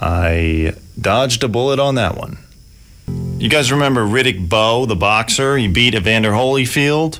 I 0.02 0.74
dodged 1.00 1.44
a 1.44 1.48
bullet 1.48 1.80
on 1.80 1.96
that 1.96 2.18
one. 2.18 2.38
You 3.40 3.50
guys 3.50 3.72
remember 3.72 4.06
Riddick 4.06 4.50
Bowe, 4.50 4.86
the 4.86 4.96
boxer? 4.96 5.58
He 5.58 5.68
beat 5.68 5.96
Evander 5.96 6.32
Holyfield 6.32 7.20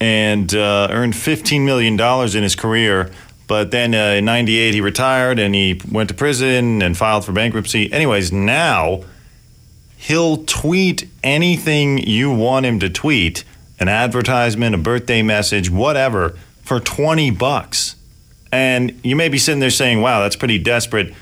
and 0.00 0.52
uh, 0.54 0.88
earned 0.90 1.14
$15 1.14 1.64
million 1.64 1.98
in 2.00 2.42
his 2.42 2.56
career. 2.56 3.10
But 3.46 3.70
then 3.70 3.94
uh, 3.94 4.18
in 4.18 4.24
98, 4.24 4.74
he 4.74 4.80
retired 4.80 5.38
and 5.38 5.54
he 5.54 5.80
went 5.90 6.08
to 6.08 6.14
prison 6.14 6.82
and 6.82 6.96
filed 6.96 7.24
for 7.24 7.32
bankruptcy. 7.32 7.92
Anyways, 7.92 8.32
now 8.32 9.04
he'll 10.00 10.38
tweet 10.44 11.06
anything 11.22 11.98
you 11.98 12.32
want 12.32 12.64
him 12.64 12.80
to 12.80 12.88
tweet 12.88 13.44
an 13.78 13.88
advertisement, 13.88 14.74
a 14.74 14.78
birthday 14.78 15.20
message, 15.20 15.68
whatever, 15.70 16.30
for 16.62 16.80
20 16.80 17.30
bucks. 17.32 17.96
And 18.50 18.98
you 19.04 19.14
may 19.14 19.28
be 19.28 19.36
sitting 19.36 19.60
there 19.60 19.70
saying, 19.70 20.00
wow, 20.00 20.20
that's 20.20 20.36
pretty 20.36 20.58
desperate. 20.58 21.14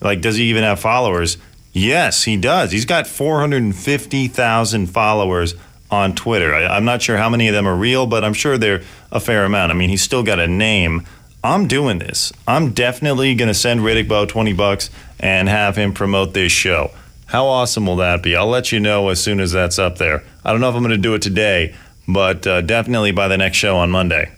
Like, 0.00 0.22
does 0.22 0.36
he 0.36 0.44
even 0.44 0.64
have 0.64 0.80
followers? 0.80 1.38
Yes, 1.72 2.24
he 2.24 2.36
does. 2.36 2.72
He's 2.72 2.84
got 2.84 3.06
450,000 3.06 4.86
followers 4.86 5.54
on 5.88 6.14
Twitter. 6.14 6.52
I, 6.52 6.76
am 6.76 6.84
not 6.84 7.02
sure 7.02 7.16
how 7.16 7.28
many 7.28 7.46
of 7.46 7.54
them 7.54 7.66
are 7.66 7.76
real, 7.76 8.06
but 8.06 8.24
I'm 8.24 8.34
sure 8.34 8.58
they're 8.58 8.82
a 9.12 9.20
fair 9.20 9.44
amount. 9.44 9.70
I 9.70 9.76
mean, 9.76 9.88
he's 9.88 10.02
still 10.02 10.24
got 10.24 10.40
a 10.40 10.48
name. 10.48 11.06
I'm 11.44 11.68
doing 11.68 12.00
this. 12.00 12.32
I'm 12.48 12.72
definitely 12.72 13.36
going 13.36 13.48
to 13.48 13.54
send 13.54 13.80
Riddick 13.80 14.08
Bowe 14.08 14.26
20 14.26 14.52
bucks 14.52 14.90
and 15.20 15.48
have 15.48 15.76
him 15.76 15.92
promote 15.92 16.34
this 16.34 16.50
show. 16.50 16.90
How 17.26 17.46
awesome 17.46 17.86
will 17.86 17.96
that 17.96 18.22
be? 18.22 18.36
I'll 18.36 18.46
let 18.46 18.70
you 18.70 18.78
know 18.78 19.08
as 19.08 19.20
soon 19.20 19.40
as 19.40 19.50
that's 19.50 19.80
up 19.80 19.98
there. 19.98 20.22
I 20.44 20.52
don't 20.52 20.60
know 20.60 20.70
if 20.70 20.76
I'm 20.76 20.82
going 20.82 20.92
to 20.92 20.96
do 20.96 21.14
it 21.14 21.22
today, 21.22 21.74
but 22.06 22.46
uh, 22.46 22.60
definitely 22.60 23.10
by 23.10 23.26
the 23.26 23.36
next 23.36 23.56
show 23.56 23.76
on 23.76 23.90
Monday. 23.90 24.32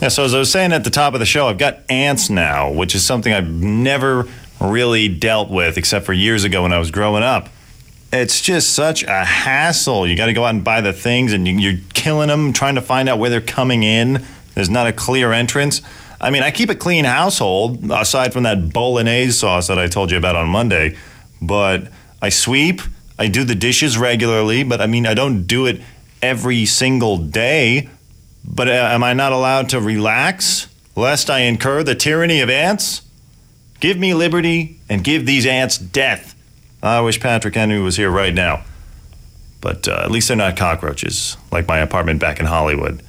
Yeah, 0.00 0.08
so 0.08 0.24
as 0.24 0.32
I 0.32 0.38
was 0.38 0.50
saying 0.50 0.72
at 0.72 0.84
the 0.84 0.90
top 0.90 1.12
of 1.12 1.20
the 1.20 1.26
show, 1.26 1.48
I've 1.48 1.58
got 1.58 1.80
ants 1.90 2.30
now, 2.30 2.72
which 2.72 2.94
is 2.94 3.04
something 3.04 3.30
I've 3.30 3.50
never 3.50 4.26
really 4.58 5.08
dealt 5.08 5.50
with 5.50 5.76
except 5.76 6.06
for 6.06 6.14
years 6.14 6.44
ago 6.44 6.62
when 6.62 6.72
I 6.72 6.78
was 6.78 6.90
growing 6.90 7.22
up. 7.22 7.50
It's 8.10 8.40
just 8.40 8.72
such 8.72 9.02
a 9.02 9.24
hassle. 9.24 10.06
You 10.06 10.16
got 10.16 10.26
to 10.26 10.32
go 10.32 10.44
out 10.44 10.54
and 10.54 10.64
buy 10.64 10.80
the 10.80 10.94
things, 10.94 11.34
and 11.34 11.46
you're 11.46 11.80
killing 11.92 12.28
them, 12.28 12.54
trying 12.54 12.76
to 12.76 12.80
find 12.80 13.06
out 13.06 13.18
where 13.18 13.28
they're 13.28 13.42
coming 13.42 13.82
in. 13.82 14.24
There's 14.54 14.70
not 14.70 14.86
a 14.86 14.92
clear 14.94 15.32
entrance. 15.32 15.82
I 16.20 16.30
mean, 16.30 16.42
I 16.42 16.50
keep 16.50 16.68
a 16.68 16.74
clean 16.74 17.04
household 17.04 17.90
aside 17.90 18.32
from 18.32 18.42
that 18.42 18.72
bolognese 18.72 19.32
sauce 19.32 19.68
that 19.68 19.78
I 19.78 19.86
told 19.86 20.10
you 20.10 20.18
about 20.18 20.36
on 20.36 20.48
Monday, 20.48 20.96
but 21.40 21.92
I 22.20 22.28
sweep, 22.28 22.80
I 23.18 23.28
do 23.28 23.44
the 23.44 23.54
dishes 23.54 23.96
regularly, 23.96 24.64
but 24.64 24.80
I 24.80 24.86
mean, 24.86 25.06
I 25.06 25.14
don't 25.14 25.44
do 25.44 25.66
it 25.66 25.80
every 26.22 26.66
single 26.66 27.16
day. 27.16 27.88
But 28.44 28.68
uh, 28.68 28.72
am 28.72 29.04
I 29.04 29.12
not 29.12 29.32
allowed 29.32 29.68
to 29.70 29.80
relax 29.80 30.68
lest 30.96 31.30
I 31.30 31.40
incur 31.40 31.82
the 31.82 31.94
tyranny 31.94 32.40
of 32.40 32.50
ants? 32.50 33.02
Give 33.80 33.98
me 33.98 34.14
liberty 34.14 34.80
and 34.88 35.04
give 35.04 35.26
these 35.26 35.46
ants 35.46 35.78
death. 35.78 36.34
I 36.82 37.00
wish 37.00 37.20
Patrick 37.20 37.54
Henry 37.54 37.80
was 37.80 37.96
here 37.96 38.10
right 38.10 38.34
now. 38.34 38.64
But 39.60 39.88
uh, 39.88 40.00
at 40.04 40.10
least 40.10 40.28
they're 40.28 40.36
not 40.36 40.56
cockroaches, 40.56 41.36
like 41.50 41.66
my 41.66 41.78
apartment 41.78 42.20
back 42.20 42.38
in 42.40 42.46
Hollywood. 42.46 43.02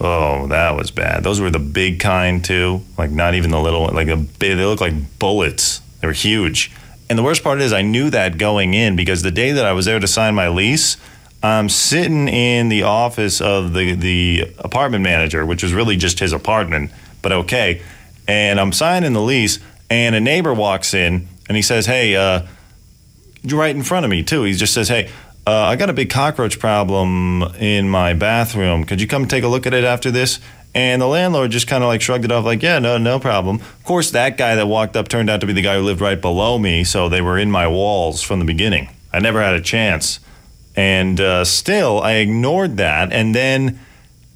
Oh, 0.00 0.46
that 0.48 0.74
was 0.76 0.90
bad. 0.90 1.22
Those 1.22 1.40
were 1.40 1.50
the 1.50 1.58
big 1.58 2.00
kind 2.00 2.44
too, 2.44 2.82
like 2.98 3.10
not 3.10 3.34
even 3.34 3.50
the 3.50 3.60
little 3.60 3.86
like 3.86 4.08
a 4.08 4.16
big, 4.16 4.56
they 4.56 4.64
look 4.64 4.80
like 4.80 5.18
bullets. 5.18 5.80
They 6.00 6.06
were 6.06 6.12
huge. 6.12 6.72
And 7.08 7.18
the 7.18 7.22
worst 7.22 7.44
part 7.44 7.60
is 7.60 7.72
I 7.72 7.82
knew 7.82 8.10
that 8.10 8.38
going 8.38 8.74
in 8.74 8.96
because 8.96 9.22
the 9.22 9.30
day 9.30 9.52
that 9.52 9.64
I 9.64 9.72
was 9.72 9.84
there 9.84 10.00
to 10.00 10.06
sign 10.06 10.34
my 10.34 10.48
lease, 10.48 10.96
I'm 11.42 11.68
sitting 11.68 12.26
in 12.28 12.70
the 12.70 12.84
office 12.84 13.40
of 13.40 13.74
the, 13.74 13.94
the 13.94 14.54
apartment 14.58 15.04
manager, 15.04 15.44
which 15.44 15.62
was 15.62 15.74
really 15.74 15.96
just 15.96 16.18
his 16.18 16.32
apartment, 16.32 16.90
but 17.20 17.32
okay. 17.32 17.82
And 18.26 18.58
I'm 18.58 18.72
signing 18.72 19.12
the 19.12 19.20
lease, 19.20 19.58
and 19.90 20.14
a 20.14 20.20
neighbor 20.20 20.54
walks 20.54 20.94
in 20.94 21.28
and 21.46 21.56
he 21.56 21.62
says, 21.62 21.84
Hey, 21.84 22.16
uh, 22.16 22.46
you're 23.42 23.60
right 23.60 23.76
in 23.76 23.82
front 23.82 24.06
of 24.06 24.10
me, 24.10 24.22
too. 24.22 24.44
He 24.44 24.54
just 24.54 24.72
says, 24.72 24.88
Hey, 24.88 25.10
uh, 25.46 25.52
I 25.52 25.76
got 25.76 25.90
a 25.90 25.92
big 25.92 26.10
cockroach 26.10 26.58
problem 26.58 27.42
in 27.58 27.88
my 27.88 28.14
bathroom. 28.14 28.84
Could 28.84 29.00
you 29.00 29.06
come 29.06 29.26
take 29.26 29.44
a 29.44 29.48
look 29.48 29.66
at 29.66 29.74
it 29.74 29.84
after 29.84 30.10
this? 30.10 30.40
And 30.74 31.00
the 31.00 31.06
landlord 31.06 31.52
just 31.52 31.68
kind 31.68 31.84
of 31.84 31.88
like 31.88 32.00
shrugged 32.00 32.24
it 32.24 32.32
off, 32.32 32.44
like, 32.44 32.62
yeah, 32.62 32.80
no, 32.80 32.98
no 32.98 33.20
problem. 33.20 33.56
Of 33.60 33.84
course, 33.84 34.10
that 34.10 34.36
guy 34.36 34.56
that 34.56 34.66
walked 34.66 34.96
up 34.96 35.06
turned 35.06 35.30
out 35.30 35.40
to 35.42 35.46
be 35.46 35.52
the 35.52 35.62
guy 35.62 35.76
who 35.76 35.82
lived 35.82 36.00
right 36.00 36.20
below 36.20 36.58
me, 36.58 36.82
so 36.82 37.08
they 37.08 37.20
were 37.20 37.38
in 37.38 37.50
my 37.50 37.68
walls 37.68 38.22
from 38.22 38.40
the 38.40 38.44
beginning. 38.44 38.88
I 39.12 39.20
never 39.20 39.40
had 39.40 39.54
a 39.54 39.60
chance. 39.60 40.18
And 40.74 41.20
uh, 41.20 41.44
still, 41.44 42.00
I 42.00 42.14
ignored 42.14 42.78
that. 42.78 43.12
And 43.12 43.32
then, 43.32 43.78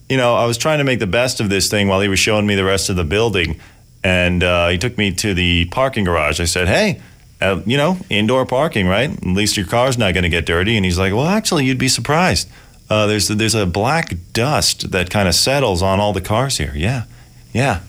you 0.09 0.17
know, 0.17 0.37
I 0.37 0.47
was 0.47 0.57
trying 0.57 0.79
to 0.79 0.85
make 0.85 1.01
the 1.01 1.09
best 1.09 1.41
of 1.41 1.49
this 1.49 1.69
thing 1.69 1.89
while 1.89 2.01
he 2.01 2.09
was 2.09 2.21
showing 2.21 2.47
me 2.47 2.55
the 2.55 2.65
rest 2.65 2.89
of 2.89 2.95
the 2.95 3.03
building. 3.03 3.59
And 4.05 4.45
uh, 4.45 4.69
he 4.69 4.79
took 4.79 4.97
me 4.97 5.13
to 5.15 5.35
the 5.35 5.65
parking 5.65 6.05
garage. 6.05 6.39
I 6.39 6.45
said, 6.45 6.69
hey, 6.69 7.01
uh, 7.41 7.61
you 7.67 7.77
know, 7.77 7.99
indoor 8.11 8.45
parking, 8.45 8.87
right? 8.87 9.11
At 9.11 9.25
least 9.25 9.57
your 9.57 9.67
car's 9.67 9.97
not 9.97 10.15
going 10.15 10.25
to 10.25 10.29
get 10.29 10.47
dirty. 10.47 10.77
And 10.77 10.85
he's 10.85 10.99
like, 10.99 11.13
well, 11.13 11.27
actually, 11.27 11.67
you'd 11.67 11.79
be 11.79 11.89
surprised. 11.89 12.49
Uh, 12.91 13.07
there's 13.07 13.29
there's 13.29 13.55
a 13.55 13.67
black 13.67 14.15
dust 14.33 14.91
that 14.93 15.11
kind 15.11 15.29
of 15.29 15.35
settles 15.35 15.83
on 15.83 16.01
all 16.01 16.13
the 16.13 16.23
cars 16.23 16.57
here. 16.57 16.73
Yeah, 16.75 17.05
yeah. 17.53 17.81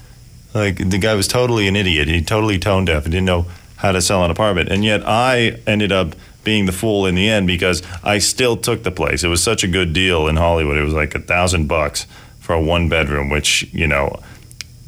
Like 0.53 0.89
the 0.89 0.98
guy 0.98 1.15
was 1.15 1.27
totally 1.27 1.68
an 1.68 1.75
idiot. 1.75 2.08
He 2.08 2.22
totally 2.22 2.60
tone 2.60 2.86
deaf 2.86 3.06
and 3.06 3.12
didn't 3.12 3.25
know 3.25 3.46
how 3.77 3.91
to 3.94 4.01
sell 4.01 4.25
an 4.25 4.32
apartment. 4.32 4.70
And 4.70 4.84
yet 4.84 5.08
I 5.08 5.60
ended 5.65 5.91
up 5.91 6.15
being 6.44 6.65
the 6.65 6.72
fool 6.72 7.06
in 7.06 7.15
the 7.15 7.29
end 7.29 7.48
because 7.48 7.82
I 8.03 8.18
still 8.20 8.58
took 8.58 8.84
the 8.84 8.91
place. 8.91 9.24
It 9.24 9.29
was 9.29 9.41
such 9.41 9.63
a 9.63 9.68
good 9.68 9.94
deal 9.94 10.27
in 10.27 10.36
Hollywood. 10.36 10.77
It 10.77 10.84
was 10.84 10.94
like 10.94 11.15
a 11.15 11.20
thousand 11.20 11.68
bucks 11.68 12.06
for 12.39 12.53
a 12.53 12.62
one 12.62 12.89
bedroom, 12.89 13.29
which, 13.29 13.72
you 13.72 13.88
know, 13.88 14.20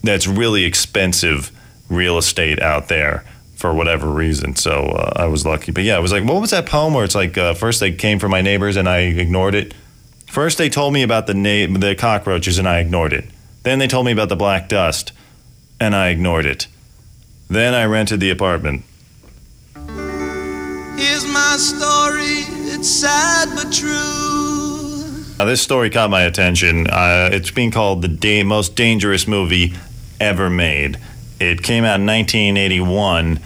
that's 0.03 0.27
really 0.27 0.65
expensive 0.65 1.51
real 1.89 2.17
estate 2.17 2.61
out 2.61 2.87
there 2.87 3.23
for 3.61 3.73
whatever 3.73 4.09
reason. 4.09 4.55
So 4.55 4.71
uh, 4.71 5.13
I 5.15 5.27
was 5.27 5.45
lucky. 5.45 5.71
But 5.71 5.83
yeah, 5.83 5.97
it 5.97 6.01
was 6.01 6.11
like, 6.11 6.25
what 6.25 6.41
was 6.41 6.49
that 6.49 6.65
poem 6.65 6.93
where 6.93 7.05
it's 7.05 7.15
like, 7.15 7.37
uh, 7.37 7.53
first 7.53 7.79
they 7.79 7.91
came 7.91 8.19
for 8.19 8.27
my 8.27 8.41
neighbors 8.41 8.75
and 8.75 8.89
I 8.89 8.99
ignored 8.99 9.55
it? 9.55 9.73
First 10.27 10.57
they 10.57 10.69
told 10.69 10.93
me 10.93 11.03
about 11.03 11.27
the, 11.27 11.33
na- 11.33 11.79
the 11.79 11.95
cockroaches 11.95 12.57
and 12.57 12.67
I 12.67 12.79
ignored 12.79 13.13
it. 13.13 13.25
Then 13.63 13.79
they 13.79 13.87
told 13.87 14.05
me 14.05 14.11
about 14.11 14.29
the 14.29 14.35
black 14.35 14.67
dust 14.67 15.13
and 15.79 15.95
I 15.95 16.09
ignored 16.09 16.45
it. 16.45 16.67
Then 17.49 17.73
I 17.73 17.85
rented 17.85 18.19
the 18.19 18.31
apartment 18.31 18.83
Here's 20.97 21.25
my 21.25 21.55
story. 21.57 22.45
It's 22.73 22.87
sad 22.87 23.49
but 23.55 23.73
true. 23.73 25.25
Now, 25.39 25.45
this 25.45 25.61
story 25.61 25.89
caught 25.89 26.11
my 26.11 26.21
attention. 26.21 26.87
Uh, 26.87 27.29
it's 27.31 27.49
being 27.49 27.71
called 27.71 28.03
the 28.03 28.07
da- 28.07 28.43
most 28.43 28.75
dangerous 28.75 29.27
movie 29.27 29.73
ever 30.19 30.49
made. 30.49 30.99
It 31.41 31.63
came 31.63 31.83
out 31.83 31.99
in 31.99 32.05
1981. 32.05 33.39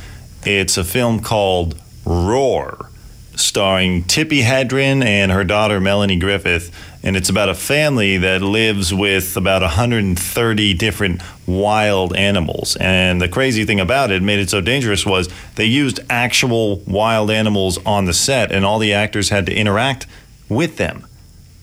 It's 0.44 0.76
a 0.76 0.84
film 0.84 1.22
called 1.22 1.80
Roar. 2.04 2.90
starring 3.38 4.04
Tippi 4.04 4.44
Hedren 4.44 5.02
and 5.04 5.32
her 5.32 5.46
daughter 5.46 5.80
Melanie 5.80 6.18
Griffith. 6.18 6.76
And 7.04 7.16
it's 7.16 7.30
about 7.30 7.48
a 7.48 7.56
family 7.56 8.18
that 8.18 8.42
lives 8.42 8.94
with 8.94 9.38
about 9.38 9.62
130 9.62 10.74
different 10.74 11.22
wild 11.48 12.14
animals. 12.18 12.76
And 12.82 13.22
the 13.22 13.30
crazy 13.30 13.64
thing 13.64 13.80
about 13.80 14.12
it, 14.12 14.22
made 14.22 14.40
it 14.40 14.50
so 14.50 14.60
dangerous, 14.60 15.06
was 15.06 15.30
they 15.56 15.66
used 15.66 16.02
actual 16.10 16.80
wild 16.80 17.32
animals 17.32 17.78
on 17.86 18.04
the 18.04 18.14
set, 18.14 18.52
and 18.52 18.66
all 18.66 18.80
the 18.80 18.92
actors 18.92 19.30
had 19.30 19.46
to 19.46 19.54
interact 19.54 20.06
with 20.50 20.76
them. 20.76 21.08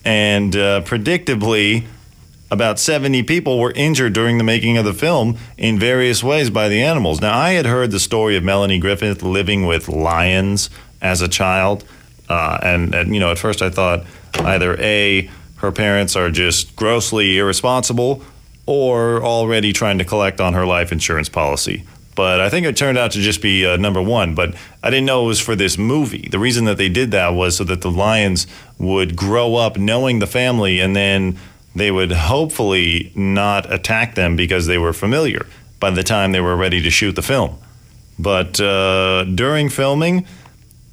And 0.03 0.55
uh, 0.55 0.81
predictably, 0.81 1.85
about 2.53 2.79
70 2.79 3.23
people 3.23 3.59
were 3.59 3.71
injured 3.71 4.13
during 4.13 4.37
the 4.37 4.43
making 4.43 4.77
of 4.77 4.85
the 4.85 4.93
film 4.93 5.37
in 5.57 5.79
various 5.79 6.23
ways 6.23 6.49
by 6.49 6.69
the 6.69 6.81
animals. 6.81 7.19
Now, 7.19 7.37
I 7.37 7.53
had 7.53 7.65
heard 7.65 7.91
the 7.91 7.99
story 7.99 8.37
of 8.37 8.43
Melanie 8.43 8.79
Griffith 8.79 9.23
living 9.23 9.65
with 9.65 9.89
lions 9.89 10.69
as 11.01 11.21
a 11.21 11.27
child. 11.27 11.83
Uh, 12.29 12.59
and, 12.61 12.93
and, 12.93 13.13
you 13.13 13.19
know, 13.19 13.31
at 13.31 13.39
first 13.39 13.61
I 13.61 13.69
thought 13.69 14.05
either 14.35 14.79
A, 14.79 15.29
her 15.57 15.71
parents 15.71 16.15
are 16.15 16.29
just 16.29 16.75
grossly 16.75 17.39
irresponsible, 17.39 18.23
or 18.65 19.23
already 19.23 19.73
trying 19.73 19.97
to 19.97 20.05
collect 20.05 20.39
on 20.39 20.53
her 20.53 20.65
life 20.65 20.91
insurance 20.91 21.29
policy. 21.29 21.83
But 22.15 22.39
I 22.39 22.49
think 22.49 22.65
it 22.67 22.77
turned 22.77 22.97
out 22.97 23.11
to 23.11 23.19
just 23.19 23.41
be 23.41 23.65
uh, 23.65 23.77
number 23.77 24.01
one. 24.01 24.35
But 24.35 24.55
I 24.83 24.89
didn't 24.91 25.05
know 25.05 25.23
it 25.23 25.27
was 25.27 25.39
for 25.39 25.55
this 25.55 25.77
movie. 25.77 26.27
The 26.29 26.39
reason 26.39 26.65
that 26.65 26.77
they 26.77 26.89
did 26.89 27.11
that 27.11 27.33
was 27.33 27.57
so 27.57 27.63
that 27.63 27.81
the 27.81 27.89
lions 27.89 28.45
would 28.77 29.15
grow 29.15 29.55
up 29.55 29.77
knowing 29.77 30.19
the 30.19 30.27
family 30.27 30.79
and 30.79 30.95
then 30.95 31.39
they 31.75 31.91
would 31.91 32.11
hopefully 32.11 33.11
not 33.15 33.71
attack 33.71 34.15
them 34.15 34.35
because 34.35 34.67
they 34.67 34.77
were 34.77 34.93
familiar 34.93 35.45
by 35.79 35.89
the 35.89 36.03
time 36.03 36.31
they 36.31 36.39
were 36.39 36.55
ready 36.55 36.81
to 36.81 36.89
shoot 36.89 37.13
the 37.15 37.21
film. 37.21 37.57
But 38.17 38.59
uh, 38.61 39.25
during 39.25 39.69
filming, 39.69 40.25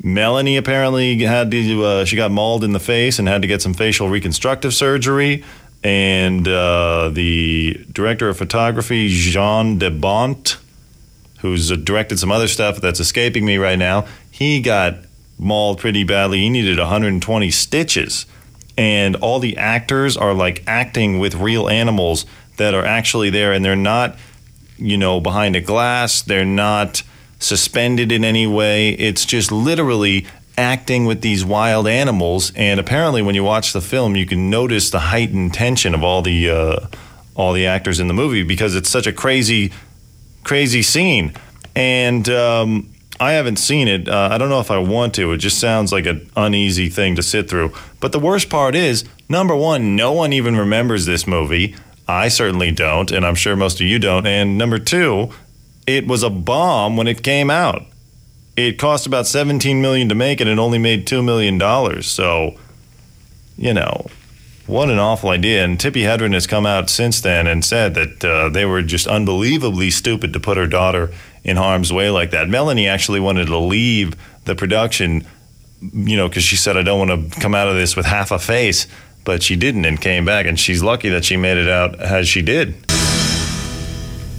Melanie 0.03 0.57
apparently 0.57 1.19
had 1.23 1.51
to, 1.51 1.85
uh, 1.85 2.05
she 2.05 2.17
got 2.17 2.31
mauled 2.31 2.65
in 2.65 2.73
the 2.73 2.81
face 2.81 3.19
and 3.19 3.29
had 3.29 3.43
to 3.43 3.49
get 3.49 3.61
some 3.61 3.75
facial 3.75 4.09
reconstructive 4.09 4.73
surgery. 4.73 5.45
And 5.83 6.47
uh, 6.49 7.11
the 7.13 7.85
director 7.93 8.29
of 8.29 8.39
photography, 8.39 9.09
Jean 9.09 9.79
de 9.79 9.91
Bont, 9.91 10.57
who's 11.41 11.71
directed 11.71 12.19
some 12.19 12.33
other 12.33 12.49
stuff 12.49 12.81
that's 12.81 13.01
escaping 13.01 13.45
me 13.45 13.59
right 13.59 13.79
now, 13.79 14.07
he 14.31 14.61
got 14.61 14.97
mauled 15.39 15.79
pretty 15.79 16.05
badly. 16.05 16.39
He 16.39 16.51
needed 16.51 16.79
120 16.79 17.51
stitches 17.51 18.27
and 18.81 19.15
all 19.17 19.41
the 19.41 19.59
actors 19.59 20.17
are 20.17 20.33
like 20.33 20.65
acting 20.67 21.19
with 21.19 21.35
real 21.35 21.69
animals 21.69 22.25
that 22.57 22.73
are 22.73 22.87
actually 22.87 23.29
there 23.29 23.53
and 23.53 23.63
they're 23.63 23.77
not 23.77 24.17
you 24.79 24.97
know 24.97 25.21
behind 25.21 25.55
a 25.55 25.61
glass. 25.61 26.23
They're 26.23 26.47
not 26.47 27.03
suspended 27.39 28.11
in 28.11 28.25
any 28.25 28.47
way. 28.47 28.93
It's 28.93 29.27
just 29.27 29.53
literally 29.53 30.27
acting 30.57 31.05
with 31.05 31.21
these 31.21 31.45
wild 31.45 31.87
animals. 31.87 32.53
And 32.57 32.81
apparently 32.81 33.21
when 33.21 33.35
you 33.35 33.45
watch 33.45 33.75
the 33.75 33.83
film 33.83 34.17
you 34.17 34.25
can 34.25 34.49
notice 34.49 34.89
the 34.89 35.01
heightened 35.01 35.53
tension 35.53 35.95
of 35.95 36.03
all 36.03 36.23
the 36.23 36.49
uh, 36.49 36.87
all 37.35 37.53
the 37.53 37.67
actors 37.67 38.01
in 38.01 38.09
the 38.09 38.15
movie 38.15 38.45
because 38.45 38.75
it's 38.75 38.89
such 38.89 39.07
a 39.07 39.13
crazy 39.13 39.73
crazy 40.43 40.81
scene. 40.81 41.35
And 41.77 42.27
um, 42.31 42.89
I 43.21 43.33
haven't 43.33 43.57
seen 43.57 43.87
it. 43.87 44.09
Uh, 44.09 44.31
I 44.33 44.39
don't 44.39 44.49
know 44.49 44.61
if 44.61 44.71
I 44.71 44.79
want 44.79 45.15
to. 45.17 45.31
It 45.33 45.39
just 45.39 45.61
sounds 45.61 45.93
like 45.93 46.07
an 46.07 46.31
uneasy 46.37 46.89
thing 46.89 47.17
to 47.17 47.23
sit 47.23 47.51
through. 47.51 47.75
But 48.01 48.13
the 48.13 48.19
worst 48.19 48.49
part 48.49 48.75
is, 48.75 49.05
number 49.29 49.55
one, 49.55 49.95
no 49.95 50.11
one 50.11 50.33
even 50.33 50.57
remembers 50.57 51.05
this 51.05 51.27
movie. 51.27 51.77
I 52.09 52.29
certainly 52.29 52.73
don't, 52.73 53.13
and 53.13 53.27
I'm 53.27 53.35
sure 53.35 53.55
most 53.57 53.79
of 53.79 53.87
you 53.87 53.99
don't. 53.99 54.27
And 54.27 54.57
number 54.57 54.79
two, 54.79 55.31
it 55.87 56.07
was 56.07 56.23
a 56.23 56.31
bomb 56.31 56.97
when 56.97 57.07
it 57.07 57.23
came 57.23 57.51
out. 57.51 57.83
It 58.57 58.79
cost 58.79 59.07
about 59.07 59.27
17 59.27 59.83
million 59.83 60.09
to 60.09 60.15
make, 60.15 60.41
and 60.41 60.49
it 60.49 60.59
only 60.59 60.79
made 60.79 61.07
two 61.07 61.23
million 61.23 61.59
dollars. 61.59 62.07
So, 62.07 62.59
you 63.59 63.75
know, 63.75 64.07
what 64.71 64.89
an 64.89 64.99
awful 64.99 65.31
idea. 65.31 65.65
And 65.65 65.79
Tippi 65.79 66.03
Hedren 66.03 66.33
has 66.33 66.47
come 66.47 66.65
out 66.65 66.89
since 66.89 67.21
then 67.21 67.47
and 67.47 67.65
said 67.65 67.95
that 67.95 68.25
uh, 68.25 68.49
they 68.49 68.65
were 68.65 68.83
just 68.83 69.07
unbelievably 69.07 69.91
stupid 69.91 70.33
to 70.33 70.41
put 70.41 70.57
her 70.57 70.67
daughter 70.67 71.13
in 71.43 71.57
harm's 71.57 71.93
way 71.93 72.09
like 72.09 72.31
that. 72.31 72.49
Melanie 72.49 72.87
actually 72.87 73.21
wanted 73.21 73.47
to 73.47 73.59
leave 73.59 74.15
the 74.45 74.55
production, 74.55 75.27
you 75.81 76.17
know, 76.17 76.29
because 76.29 76.45
she 76.45 76.57
said, 76.57 76.77
I 76.77 76.83
don't 76.83 77.09
want 77.09 77.33
to 77.33 77.41
come 77.41 77.55
out 77.55 77.69
of 77.69 77.75
this 77.75 77.97
with 77.97 78.07
half 78.07 78.31
a 78.31 78.39
face. 78.39 78.87
But 79.23 79.43
she 79.43 79.55
didn't 79.55 79.85
and 79.85 80.01
came 80.01 80.25
back. 80.25 80.47
And 80.47 80.59
she's 80.59 80.83
lucky 80.83 81.11
that 81.11 81.25
she 81.25 81.37
made 81.37 81.59
it 81.59 81.69
out 81.69 82.01
as 82.01 82.27
she 82.27 82.41
did. 82.41 82.75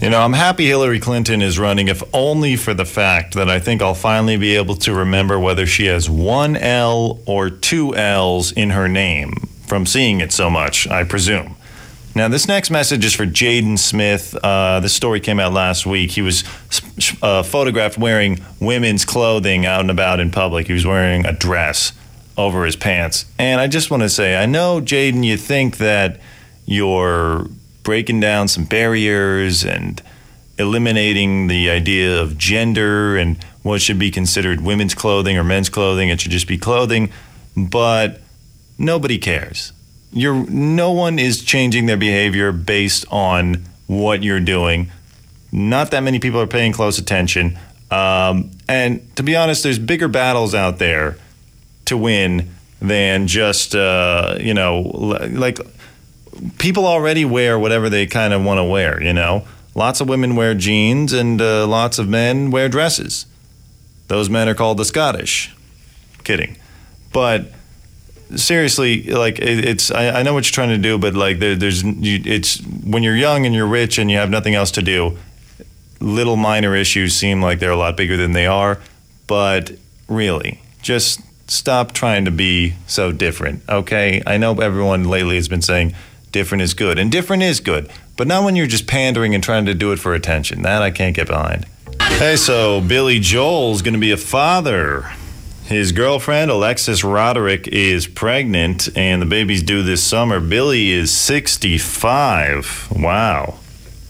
You 0.02 0.10
know, 0.10 0.20
I'm 0.20 0.34
happy 0.34 0.66
Hillary 0.66 1.00
Clinton 1.00 1.44
is 1.44 1.60
running, 1.60 1.88
if 1.88 2.02
only 2.16 2.56
for 2.56 2.74
the 2.74 2.86
fact 2.86 3.36
that 3.36 3.48
I 3.48 3.60
think 3.60 3.84
I'll 3.84 3.94
finally 3.94 4.38
be 4.38 4.56
able 4.56 4.76
to 4.78 4.96
remember 4.96 5.40
whether 5.40 5.68
she 5.68 5.86
has 5.86 6.10
one 6.10 6.56
L 6.56 7.20
or 7.28 7.52
two 7.52 7.96
L's 7.96 8.52
in 8.52 8.72
her 8.72 8.88
name 8.88 9.34
from 9.72 9.86
seeing 9.86 10.20
it 10.20 10.34
so 10.34 10.50
much, 10.50 10.86
I 10.90 11.06
presume. 11.06 11.56
Now, 12.14 12.28
this 12.28 12.46
next 12.46 12.72
message 12.72 13.06
is 13.06 13.16
for 13.16 13.26
Jaden 13.26 13.80
Smith. 13.80 14.36
Uh, 14.44 14.82
this 14.82 14.94
story 14.94 15.22
came 15.22 15.40
out 15.40 15.54
last 15.54 15.86
week. 15.86 16.12
He 16.12 16.22
was 16.22 16.44
uh, 17.22 17.42
photographed 17.42 17.98
wearing 17.98 18.44
women's 18.60 19.06
clothing 19.06 19.66
out 19.66 19.80
and 19.80 19.90
about 19.90 20.20
in 20.20 20.30
public. 20.30 20.68
He 20.68 20.74
was 20.74 20.86
wearing 20.86 21.26
a 21.26 21.32
dress 21.32 21.94
over 22.36 22.66
his 22.66 22.76
pants. 22.76 23.24
And 23.40 23.62
I 23.62 23.68
just 23.68 23.90
want 23.90 24.04
to 24.04 24.10
say, 24.10 24.36
I 24.36 24.46
know, 24.46 24.82
Jaden, 24.82 25.24
you 25.24 25.38
think 25.38 25.78
that 25.78 26.20
you're 26.66 27.48
breaking 27.84 28.20
down 28.20 28.50
some 28.50 28.66
barriers 28.66 29.64
and 29.64 30.04
eliminating 30.58 31.48
the 31.48 31.70
idea 31.70 32.22
of 32.22 32.38
gender 32.38 33.16
and 33.16 33.42
what 33.64 33.80
should 33.80 34.00
be 34.00 34.12
considered 34.12 34.60
women's 34.60 34.96
clothing 34.96 35.38
or 35.38 35.46
men's 35.46 35.70
clothing. 35.70 36.10
It 36.10 36.20
should 36.20 36.32
just 36.32 36.50
be 36.50 36.58
clothing. 36.58 37.10
But 37.56 38.21
nobody 38.82 39.18
cares 39.18 39.74
you're 40.12 40.46
no 40.50 40.92
one 40.92 41.20
is 41.20 41.42
changing 41.44 41.86
their 41.86 41.98
behavior 41.98 42.52
based 42.52 43.06
on 43.10 43.66
what 43.88 44.24
you're 44.24 44.40
doing. 44.40 44.92
Not 45.52 45.92
that 45.92 46.02
many 46.02 46.20
people 46.20 46.40
are 46.40 46.48
paying 46.48 46.72
close 46.74 46.98
attention. 46.98 47.58
Um, 47.90 48.52
and 48.70 49.16
to 49.18 49.24
be 49.24 49.36
honest, 49.36 49.64
there's 49.64 49.80
bigger 49.80 50.08
battles 50.08 50.56
out 50.56 50.80
there 50.80 51.18
to 51.86 51.98
win 51.98 52.50
than 52.82 53.28
just 53.28 53.76
uh, 53.76 54.38
you 54.40 54.54
know 54.54 54.80
like 55.30 55.60
people 56.58 56.86
already 56.86 57.26
wear 57.26 57.60
whatever 57.60 57.90
they 57.90 58.06
kind 58.06 58.34
of 58.34 58.44
want 58.44 58.58
to 58.58 58.64
wear. 58.64 59.02
You 59.02 59.14
know, 59.14 59.48
lots 59.76 60.02
of 60.02 60.10
women 60.10 60.36
wear 60.36 60.54
jeans 60.54 61.14
and 61.14 61.42
uh, 61.42 61.68
lots 61.68 62.00
of 62.00 62.08
men 62.08 62.52
wear 62.52 62.70
dresses. 62.70 63.26
Those 64.08 64.30
men 64.30 64.50
are 64.50 64.56
called 64.56 64.78
the 64.78 64.86
Scottish. 64.86 65.56
Kidding, 66.24 66.58
but 67.12 67.52
seriously, 68.36 69.04
like 69.04 69.40
it, 69.40 69.66
it's 69.66 69.92
I, 69.92 70.20
I, 70.20 70.24
know 70.24 70.34
what 70.34 70.46
you're 70.46 70.54
trying 70.54 70.70
to 70.70 70.78
do, 70.78 70.98
but 70.98 71.14
like 71.14 71.40
there, 71.40 71.56
there's 71.56 71.84
you, 71.84 72.22
it's 72.26 72.62
when 72.62 73.04
you're 73.04 73.16
young 73.16 73.46
and 73.46 73.54
you're 73.54 73.68
rich 73.68 73.98
and 73.98 74.10
you 74.10 74.18
have 74.18 74.30
nothing 74.30 74.56
else 74.56 74.72
to 74.72 74.82
do. 74.82 75.18
Little 76.00 76.36
minor 76.36 76.76
issues 76.76 77.16
seem 77.16 77.42
like 77.42 77.60
they're 77.60 77.72
a 77.72 77.76
lot 77.76 77.96
bigger 77.96 78.18
than 78.18 78.34
they 78.34 78.48
are, 78.48 78.80
but 79.28 79.72
really, 80.08 80.62
just 80.82 81.22
stop 81.50 81.92
trying 81.92 82.26
to 82.26 82.32
be 82.32 82.74
so 82.88 83.12
different. 83.12 83.62
Okay, 83.70 84.22
I 84.26 84.38
know 84.38 84.54
everyone 84.56 85.04
lately 85.04 85.36
has 85.36 85.48
been 85.48 85.62
saying 85.62 85.94
different 86.32 86.64
is 86.64 86.74
good, 86.74 86.98
and 86.98 87.12
different 87.12 87.44
is 87.44 87.60
good, 87.60 87.92
but 88.18 88.28
not 88.28 88.44
when 88.44 88.56
you're 88.56 88.68
just 88.68 88.88
pandering 88.88 89.36
and 89.36 89.44
trying 89.44 89.66
to 89.66 89.74
do 89.74 89.92
it 89.92 90.00
for 90.00 90.14
attention. 90.14 90.64
That 90.64 90.82
I 90.82 90.92
can't 90.92 91.16
get 91.16 91.28
behind. 91.28 91.66
Hey, 92.00 92.36
so 92.36 92.82
Billy 92.82 93.20
Joel's 93.20 93.82
going 93.82 93.94
to 93.94 94.00
be 94.00 94.12
a 94.12 94.18
father. 94.18 95.12
His 95.72 95.94
girlfriend, 95.94 96.52
Alexis 96.52 97.02
Roderick, 97.02 97.66
is 97.66 98.06
pregnant, 98.06 98.90
and 98.98 99.22
the 99.22 99.26
baby's 99.26 99.64
due 99.64 99.84
this 99.84 100.04
summer. 100.04 100.42
Billy 100.42 100.90
is 100.90 101.16
65. 101.16 102.90
Wow. 102.92 103.58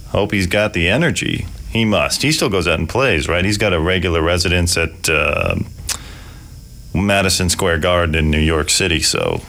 Hope 0.07 0.31
he's 0.31 0.47
got 0.47 0.73
the 0.73 0.89
energy. 0.89 1.45
He 1.69 1.85
must. 1.85 2.23
He 2.23 2.31
still 2.31 2.49
goes 2.49 2.67
out 2.67 2.79
and 2.79 2.89
plays, 2.89 3.27
right? 3.27 3.45
He's 3.45 3.59
got 3.59 3.73
a 3.73 3.79
regular 3.79 4.23
residence 4.23 4.75
at 4.75 5.07
uh, 5.07 5.53
Madison 6.95 7.47
Square 7.47 7.77
Garden 7.77 8.15
in 8.15 8.31
New 8.31 8.39
York 8.39 8.71
City, 8.71 8.99
so 8.99 9.41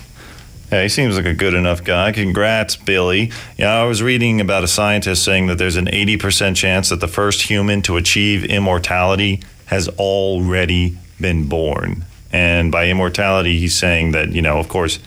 yeah, 0.70 0.82
he 0.82 0.90
seems 0.90 1.16
like 1.16 1.24
a 1.24 1.32
good 1.32 1.54
enough 1.54 1.82
guy. 1.82 2.12
Congrats, 2.12 2.76
Billy. 2.76 3.32
Yeah, 3.56 3.72
I 3.72 3.84
was 3.84 4.02
reading 4.02 4.38
about 4.38 4.64
a 4.64 4.68
scientist 4.68 5.24
saying 5.24 5.46
that 5.46 5.56
there's 5.56 5.76
an 5.76 5.86
80% 5.86 6.56
chance 6.56 6.90
that 6.90 7.00
the 7.00 7.08
first 7.08 7.40
human 7.40 7.80
to 7.82 7.96
achieve 7.96 8.44
immortality 8.44 9.42
has 9.64 9.88
already 9.88 10.98
been 11.22 11.48
born. 11.48 12.04
And 12.32 12.70
by 12.72 12.88
immortality, 12.88 13.58
he's 13.58 13.74
saying 13.74 14.12
that, 14.12 14.32
you 14.32 14.42
know, 14.42 14.58
of 14.58 14.68
course, 14.68 14.98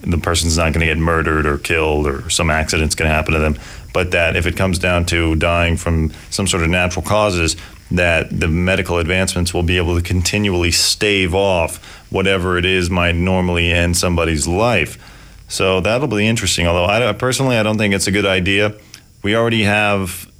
the 0.00 0.18
person's 0.18 0.56
not 0.56 0.72
going 0.72 0.80
to 0.80 0.86
get 0.86 0.98
murdered 0.98 1.46
or 1.46 1.58
killed 1.58 2.06
or 2.06 2.30
some 2.30 2.50
accident's 2.50 2.94
going 2.94 3.08
to 3.08 3.14
happen 3.14 3.34
to 3.34 3.40
them, 3.40 3.58
but 3.92 4.12
that 4.12 4.36
if 4.36 4.46
it 4.46 4.56
comes 4.56 4.78
down 4.78 5.04
to 5.06 5.34
dying 5.36 5.76
from 5.76 6.12
some 6.30 6.46
sort 6.46 6.62
of 6.62 6.70
natural 6.70 7.04
causes, 7.04 7.56
that 7.90 8.28
the 8.30 8.48
medical 8.48 8.98
advancements 8.98 9.54
will 9.54 9.62
be 9.62 9.76
able 9.76 9.96
to 9.96 10.02
continually 10.02 10.70
stave 10.70 11.34
off 11.34 11.82
whatever 12.10 12.58
it 12.58 12.64
is 12.64 12.90
might 12.90 13.14
normally 13.14 13.72
end 13.72 13.96
somebody's 13.96 14.46
life. 14.46 14.98
So 15.48 15.80
that'll 15.80 16.08
be 16.08 16.26
interesting. 16.26 16.66
Although 16.66 16.84
I 16.84 17.12
personally, 17.14 17.56
I 17.56 17.62
don't 17.62 17.78
think 17.78 17.94
it's 17.94 18.06
a 18.06 18.12
good 18.12 18.26
idea. 18.26 18.74
We 19.22 19.34
already 19.34 19.62
have. 19.62 20.30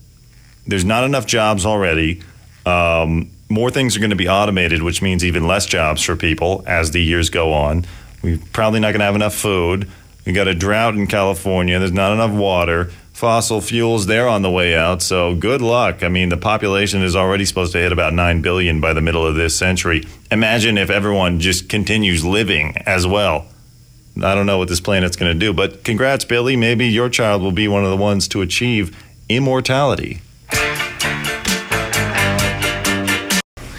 There's 0.66 0.84
not 0.84 1.04
enough 1.04 1.26
jobs 1.26 1.64
already. 1.64 2.22
Um, 2.66 3.30
more 3.48 3.70
things 3.70 3.96
are 3.96 4.00
going 4.00 4.10
to 4.10 4.16
be 4.16 4.28
automated, 4.28 4.82
which 4.82 5.00
means 5.02 5.24
even 5.24 5.46
less 5.46 5.66
jobs 5.66 6.02
for 6.02 6.16
people 6.16 6.62
as 6.66 6.90
the 6.90 7.02
years 7.02 7.30
go 7.30 7.52
on. 7.52 7.84
We're 8.22 8.38
probably 8.52 8.80
not 8.80 8.88
going 8.88 9.00
to 9.00 9.06
have 9.06 9.14
enough 9.14 9.34
food. 9.34 9.88
We 10.26 10.32
got 10.32 10.48
a 10.48 10.54
drought 10.54 10.94
in 10.94 11.06
California. 11.06 11.78
There's 11.78 11.92
not 11.92 12.12
enough 12.12 12.32
water. 12.32 12.90
Fossil 13.12 13.60
fuels, 13.60 14.06
they're 14.06 14.28
on 14.28 14.42
the 14.42 14.50
way 14.50 14.76
out. 14.76 15.02
So 15.02 15.34
good 15.34 15.60
luck. 15.60 16.02
I 16.02 16.08
mean, 16.08 16.28
the 16.28 16.36
population 16.36 17.02
is 17.02 17.16
already 17.16 17.44
supposed 17.44 17.72
to 17.72 17.78
hit 17.78 17.90
about 17.90 18.12
9 18.12 18.42
billion 18.42 18.80
by 18.80 18.92
the 18.92 19.00
middle 19.00 19.26
of 19.26 19.34
this 19.34 19.56
century. 19.56 20.04
Imagine 20.30 20.78
if 20.78 20.90
everyone 20.90 21.40
just 21.40 21.68
continues 21.68 22.24
living 22.24 22.76
as 22.86 23.06
well. 23.06 23.46
I 24.18 24.34
don't 24.34 24.46
know 24.46 24.58
what 24.58 24.68
this 24.68 24.80
planet's 24.80 25.16
going 25.16 25.32
to 25.32 25.38
do, 25.38 25.52
but 25.52 25.82
congrats, 25.84 26.24
Billy. 26.24 26.56
Maybe 26.56 26.86
your 26.86 27.08
child 27.08 27.42
will 27.42 27.52
be 27.52 27.68
one 27.68 27.84
of 27.84 27.90
the 27.90 27.96
ones 27.96 28.28
to 28.28 28.42
achieve 28.42 28.96
immortality. 29.28 30.20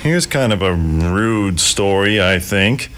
Here's 0.01 0.25
kind 0.25 0.53
of 0.53 0.61
a 0.61 0.73
rude 0.73 1.59
story, 1.59 2.21
I 2.21 2.39
think. 2.39 2.89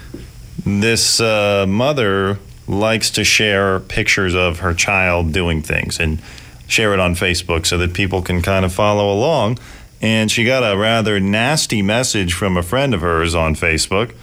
This 0.64 1.20
uh, 1.20 1.66
mother 1.68 2.38
likes 2.68 3.10
to 3.10 3.24
share 3.24 3.80
pictures 3.80 4.36
of 4.36 4.60
her 4.60 4.72
child 4.72 5.32
doing 5.32 5.62
things 5.62 5.98
and 5.98 6.22
share 6.68 6.94
it 6.94 7.00
on 7.00 7.16
Facebook 7.16 7.66
so 7.66 7.76
that 7.78 7.92
people 7.92 8.22
can 8.22 8.40
kind 8.40 8.64
of 8.64 8.72
follow 8.72 9.12
along. 9.12 9.58
And 10.00 10.30
she 10.30 10.44
got 10.44 10.62
a 10.62 10.78
rather 10.78 11.18
nasty 11.18 11.82
message 11.82 12.34
from 12.34 12.56
a 12.56 12.62
friend 12.62 12.94
of 12.94 13.00
hers 13.00 13.34
on 13.34 13.56
Facebook 13.56 14.14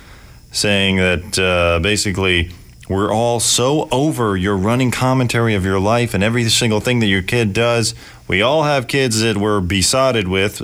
saying 0.53 0.95
that 0.95 1.37
uh, 1.37 1.79
basically, 1.79 2.49
we're 2.87 3.13
all 3.13 3.41
so 3.41 3.89
over 3.91 4.37
your 4.37 4.55
running 4.55 4.89
commentary 4.89 5.53
of 5.53 5.65
your 5.65 5.81
life 5.81 6.13
and 6.13 6.23
every 6.23 6.47
single 6.47 6.79
thing 6.79 6.99
that 6.99 7.07
your 7.07 7.23
kid 7.23 7.51
does. 7.51 7.93
We 8.25 8.41
all 8.41 8.63
have 8.63 8.87
kids 8.87 9.19
that 9.19 9.35
we're 9.35 9.59
besotted 9.59 10.29
with 10.29 10.61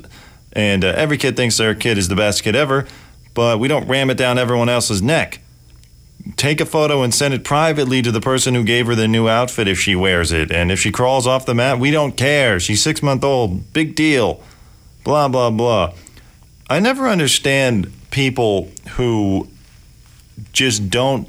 and 0.56 0.86
uh, 0.86 0.94
every 0.96 1.18
kid 1.18 1.36
thinks 1.36 1.58
their 1.58 1.76
kid 1.76 1.98
is 1.98 2.08
the 2.08 2.16
best 2.16 2.44
kid 2.44 2.56
ever, 2.56 2.88
but 3.34 3.60
we 3.60 3.68
don't 3.68 3.88
ram 3.88 4.10
it 4.10 4.18
down 4.18 4.38
everyone 4.38 4.70
else's 4.70 5.02
neck. 5.02 5.42
Take 6.38 6.60
a 6.60 6.66
photo 6.66 7.04
and 7.04 7.14
send 7.14 7.34
it 7.34 7.44
privately 7.44 8.02
to 8.02 8.12
the 8.12 8.22
person 8.22 8.56
who 8.56 8.64
gave 8.64 8.88
her 8.88 8.96
the 8.96 9.08
new 9.08 9.28
outfit 9.28 9.68
if 9.68 9.78
she 9.78 9.96
wears 9.96 10.32
it. 10.32 10.52
And 10.52 10.72
if 10.72 10.80
she 10.80 10.92
crawls 10.92 11.28
off 11.28 11.46
the 11.46 11.54
mat, 11.54 11.78
we 11.78 11.92
don't 11.92 12.18
care. 12.18 12.60
She's 12.60 12.82
six 12.82 13.04
month 13.04 13.24
old. 13.24 13.74
Big 13.74 13.96
deal. 13.96 14.42
Blah, 15.04 15.28
blah, 15.28 15.52
blah. 15.52 15.94
I 16.68 16.80
never 16.80 17.08
understand 17.08 17.92
people 18.10 18.72
who 18.96 19.48
just 20.52 20.90
don't 20.90 21.28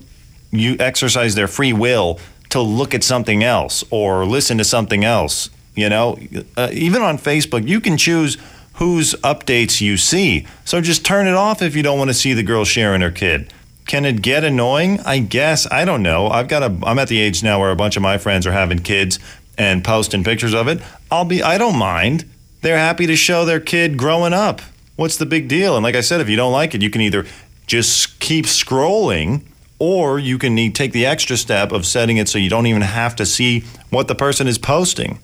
you 0.50 0.76
exercise 0.78 1.34
their 1.34 1.48
free 1.48 1.72
will 1.72 2.18
to 2.50 2.60
look 2.60 2.94
at 2.94 3.04
something 3.04 3.42
else 3.42 3.84
or 3.90 4.24
listen 4.24 4.56
to 4.58 4.64
something 4.64 5.04
else. 5.04 5.50
You 5.74 5.90
know, 5.90 6.16
uh, 6.56 6.70
even 6.72 7.02
on 7.02 7.18
Facebook, 7.18 7.68
you 7.68 7.80
can 7.82 7.98
choose 7.98 8.38
whose 8.76 9.14
updates 9.16 9.80
you 9.80 9.96
see. 9.96 10.46
So 10.64 10.80
just 10.80 11.04
turn 11.04 11.26
it 11.26 11.34
off 11.34 11.62
if 11.62 11.74
you 11.74 11.82
don't 11.82 11.98
want 11.98 12.10
to 12.10 12.14
see 12.14 12.32
the 12.32 12.42
girl 12.42 12.64
sharing 12.64 13.00
her 13.00 13.10
kid. 13.10 13.52
Can 13.86 14.04
it 14.04 14.20
get 14.20 14.44
annoying? 14.44 15.00
I 15.00 15.18
guess. 15.18 15.70
I 15.70 15.84
don't 15.84 16.02
know. 16.02 16.28
I've 16.28 16.48
got 16.48 16.62
a 16.62 16.76
I'm 16.86 16.98
at 16.98 17.08
the 17.08 17.18
age 17.18 17.42
now 17.42 17.60
where 17.60 17.70
a 17.70 17.76
bunch 17.76 17.96
of 17.96 18.02
my 18.02 18.18
friends 18.18 18.46
are 18.46 18.52
having 18.52 18.80
kids 18.80 19.18
and 19.56 19.84
posting 19.84 20.24
pictures 20.24 20.54
of 20.54 20.68
it. 20.68 20.80
I'll 21.10 21.24
be 21.24 21.42
I 21.42 21.56
don't 21.58 21.76
mind. 21.76 22.28
They're 22.62 22.78
happy 22.78 23.06
to 23.06 23.16
show 23.16 23.44
their 23.44 23.60
kid 23.60 23.96
growing 23.96 24.32
up. 24.32 24.60
What's 24.96 25.16
the 25.16 25.26
big 25.26 25.48
deal? 25.48 25.76
And 25.76 25.84
like 25.84 25.94
I 25.94 26.00
said, 26.00 26.20
if 26.20 26.28
you 26.28 26.36
don't 26.36 26.52
like 26.52 26.74
it, 26.74 26.82
you 26.82 26.90
can 26.90 27.00
either 27.00 27.26
just 27.66 28.18
keep 28.18 28.46
scrolling 28.46 29.42
or 29.78 30.18
you 30.18 30.38
can 30.38 30.54
need, 30.54 30.74
take 30.74 30.92
the 30.92 31.06
extra 31.06 31.36
step 31.36 31.70
of 31.70 31.86
setting 31.86 32.16
it 32.16 32.28
so 32.28 32.38
you 32.38 32.48
don't 32.48 32.66
even 32.66 32.82
have 32.82 33.14
to 33.16 33.26
see 33.26 33.60
what 33.90 34.08
the 34.08 34.14
person 34.14 34.46
is 34.46 34.58
posting. 34.58 35.18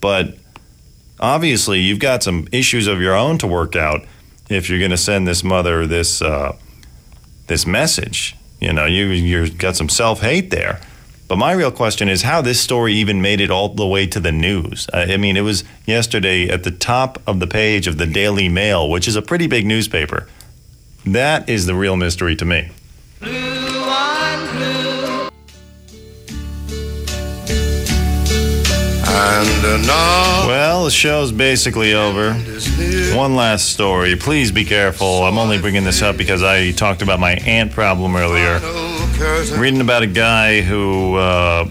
But 0.00 0.36
obviously 1.20 1.80
you've 1.80 1.98
got 2.00 2.22
some 2.22 2.48
issues 2.50 2.86
of 2.86 3.00
your 3.00 3.14
own 3.14 3.38
to 3.38 3.46
work 3.46 3.76
out 3.76 4.04
if 4.48 4.68
you're 4.68 4.78
going 4.78 4.90
to 4.90 4.96
send 4.96 5.28
this 5.28 5.44
mother 5.44 5.86
this 5.86 6.20
uh, 6.20 6.56
this 7.46 7.66
message. 7.66 8.36
You 8.60 8.72
know, 8.72 8.86
you 8.86 9.06
you've 9.06 9.58
got 9.58 9.76
some 9.76 9.88
self 9.88 10.20
hate 10.20 10.50
there. 10.50 10.80
But 11.28 11.36
my 11.36 11.52
real 11.52 11.70
question 11.70 12.08
is 12.08 12.22
how 12.22 12.42
this 12.42 12.60
story 12.60 12.94
even 12.94 13.22
made 13.22 13.40
it 13.40 13.52
all 13.52 13.68
the 13.68 13.86
way 13.86 14.04
to 14.08 14.18
the 14.18 14.32
news. 14.32 14.88
I 14.92 15.16
mean, 15.16 15.36
it 15.36 15.42
was 15.42 15.62
yesterday 15.86 16.48
at 16.48 16.64
the 16.64 16.72
top 16.72 17.22
of 17.24 17.38
the 17.38 17.46
page 17.46 17.86
of 17.86 17.98
the 17.98 18.06
Daily 18.06 18.48
Mail, 18.48 18.90
which 18.90 19.06
is 19.06 19.14
a 19.14 19.22
pretty 19.22 19.46
big 19.46 19.64
newspaper. 19.64 20.26
That 21.06 21.48
is 21.48 21.66
the 21.66 21.74
real 21.76 21.94
mystery 21.94 22.34
to 22.34 22.44
me. 22.44 22.70
And 29.12 29.86
now, 29.86 30.46
well, 30.46 30.84
the 30.84 30.90
show's 30.90 31.32
basically 31.32 31.94
over. 31.94 32.32
One 33.16 33.34
last 33.34 33.70
story. 33.70 34.14
Please 34.14 34.52
be 34.52 34.64
careful. 34.64 35.24
I'm 35.24 35.36
only 35.36 35.58
bringing 35.60 35.84
this 35.84 36.00
up 36.00 36.16
because 36.16 36.42
I 36.42 36.70
talked 36.70 37.02
about 37.02 37.18
my 37.18 37.32
ant 37.32 37.72
problem 37.72 38.14
earlier. 38.14 38.60
Reading 39.58 39.80
about 39.80 40.02
a 40.02 40.06
guy 40.06 40.60
who 40.60 41.16
uh, 41.16 41.68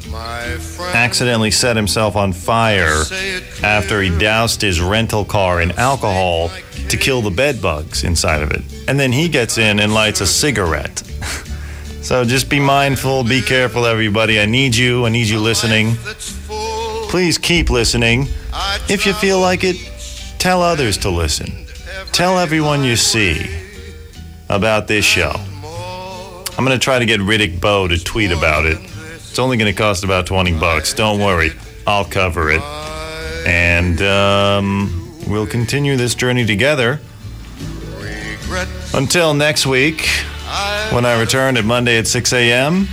accidentally 0.94 1.52
set 1.52 1.76
himself 1.76 2.16
on 2.16 2.34
fire 2.34 3.04
after 3.64 4.02
he 4.02 4.16
doused 4.18 4.62
his 4.62 4.82
rental 4.82 5.24
car 5.24 5.62
in 5.62 5.72
alcohol 5.72 6.52
to 6.90 6.98
kill 6.98 7.22
the 7.22 7.32
bed 7.32 7.62
bugs 7.62 8.04
inside 8.04 8.42
of 8.42 8.52
it. 8.52 8.62
And 8.88 9.00
then 9.00 9.12
he 9.12 9.30
gets 9.30 9.58
in 9.58 9.80
and 9.80 9.94
lights 9.94 10.22
a 10.22 10.28
cigarette. 10.28 10.98
so 12.02 12.26
just 12.26 12.50
be 12.50 12.60
mindful, 12.60 13.24
be 13.24 13.42
careful, 13.42 13.86
everybody. 13.86 14.40
I 14.40 14.46
need 14.46 14.76
you. 14.76 15.06
I 15.06 15.10
need 15.10 15.28
you 15.28 15.40
listening. 15.40 15.96
Please 17.10 17.38
keep 17.38 17.70
listening. 17.70 18.28
If 18.88 19.06
you 19.06 19.14
feel 19.14 19.40
like 19.40 19.64
it, 19.64 19.78
tell 20.38 20.62
others 20.62 20.98
to 21.00 21.10
listen. 21.10 21.66
Tell 22.12 22.38
everyone 22.38 22.84
you 22.84 22.96
see 22.96 23.50
about 24.48 24.88
this 24.88 25.06
show. 25.06 25.34
I'm 26.58 26.66
going 26.66 26.78
to 26.78 26.84
try 26.84 27.00
to 27.00 27.06
get 27.06 27.20
Riddick 27.20 27.60
Bowe 27.60 27.88
to 27.88 27.98
tweet 28.04 28.32
about 28.32 28.66
it. 28.66 28.78
It's 29.16 29.40
only 29.40 29.58
going 29.58 29.74
to 29.74 29.78
cost 29.78 30.04
about 30.04 30.28
20 30.28 30.60
bucks. 30.60 30.94
Don't 30.94 31.20
worry, 31.20 31.52
I'll 31.88 32.06
cover 32.06 32.52
it. 32.52 32.62
And 33.48 34.02
um, 34.02 35.20
we'll 35.28 35.48
continue 35.48 35.96
this 35.96 36.14
journey 36.16 36.46
together. 36.46 37.00
Until 38.94 39.34
next 39.34 39.66
week, 39.66 40.08
when 40.92 41.06
I 41.06 41.20
return 41.20 41.58
at 41.58 41.66
Monday 41.66 41.98
at 41.98 42.08
6 42.08 42.34
a.m. 42.34 42.88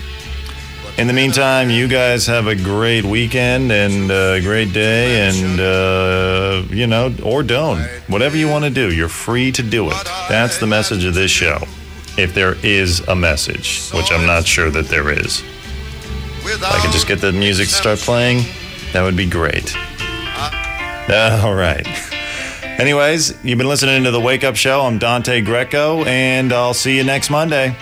In 0.98 1.06
the 1.08 1.12
meantime, 1.12 1.68
you 1.68 1.88
guys 1.88 2.26
have 2.26 2.46
a 2.46 2.54
great 2.54 3.04
weekend 3.04 3.70
and 3.70 4.10
a 4.10 4.40
great 4.40 4.72
day, 4.72 5.28
and, 5.28 5.60
uh, 5.60 6.62
you 6.74 6.86
know, 6.86 7.14
or 7.22 7.42
don't. 7.42 7.82
Whatever 8.08 8.38
you 8.38 8.48
want 8.48 8.64
to 8.64 8.70
do, 8.70 8.90
you're 8.90 9.10
free 9.10 9.52
to 9.52 9.62
do 9.62 9.90
it. 9.90 10.08
That's 10.30 10.56
the 10.56 10.66
message 10.66 11.04
of 11.04 11.12
this 11.12 11.30
show. 11.30 11.58
If 12.16 12.32
there 12.32 12.54
is 12.64 13.00
a 13.08 13.14
message, 13.14 13.90
which 13.90 14.10
I'm 14.10 14.26
not 14.26 14.46
sure 14.46 14.70
that 14.70 14.88
there 14.88 15.10
is. 15.10 15.42
If 16.44 16.64
I 16.64 16.80
could 16.80 16.92
just 16.92 17.06
get 17.06 17.20
the 17.20 17.30
music 17.32 17.68
to 17.68 17.74
start 17.74 17.98
playing, 17.98 18.46
that 18.94 19.02
would 19.02 19.16
be 19.18 19.26
great. 19.26 19.76
All 21.10 21.54
right. 21.54 21.86
Anyways, 22.80 23.34
you've 23.44 23.58
been 23.58 23.68
listening 23.68 24.04
to 24.04 24.10
the 24.10 24.20
Wake 24.20 24.44
Up 24.44 24.56
Show. 24.56 24.80
I'm 24.80 24.96
Dante 24.96 25.42
Greco, 25.42 26.04
and 26.04 26.54
I'll 26.54 26.74
see 26.74 26.96
you 26.96 27.04
next 27.04 27.28
Monday. 27.28 27.76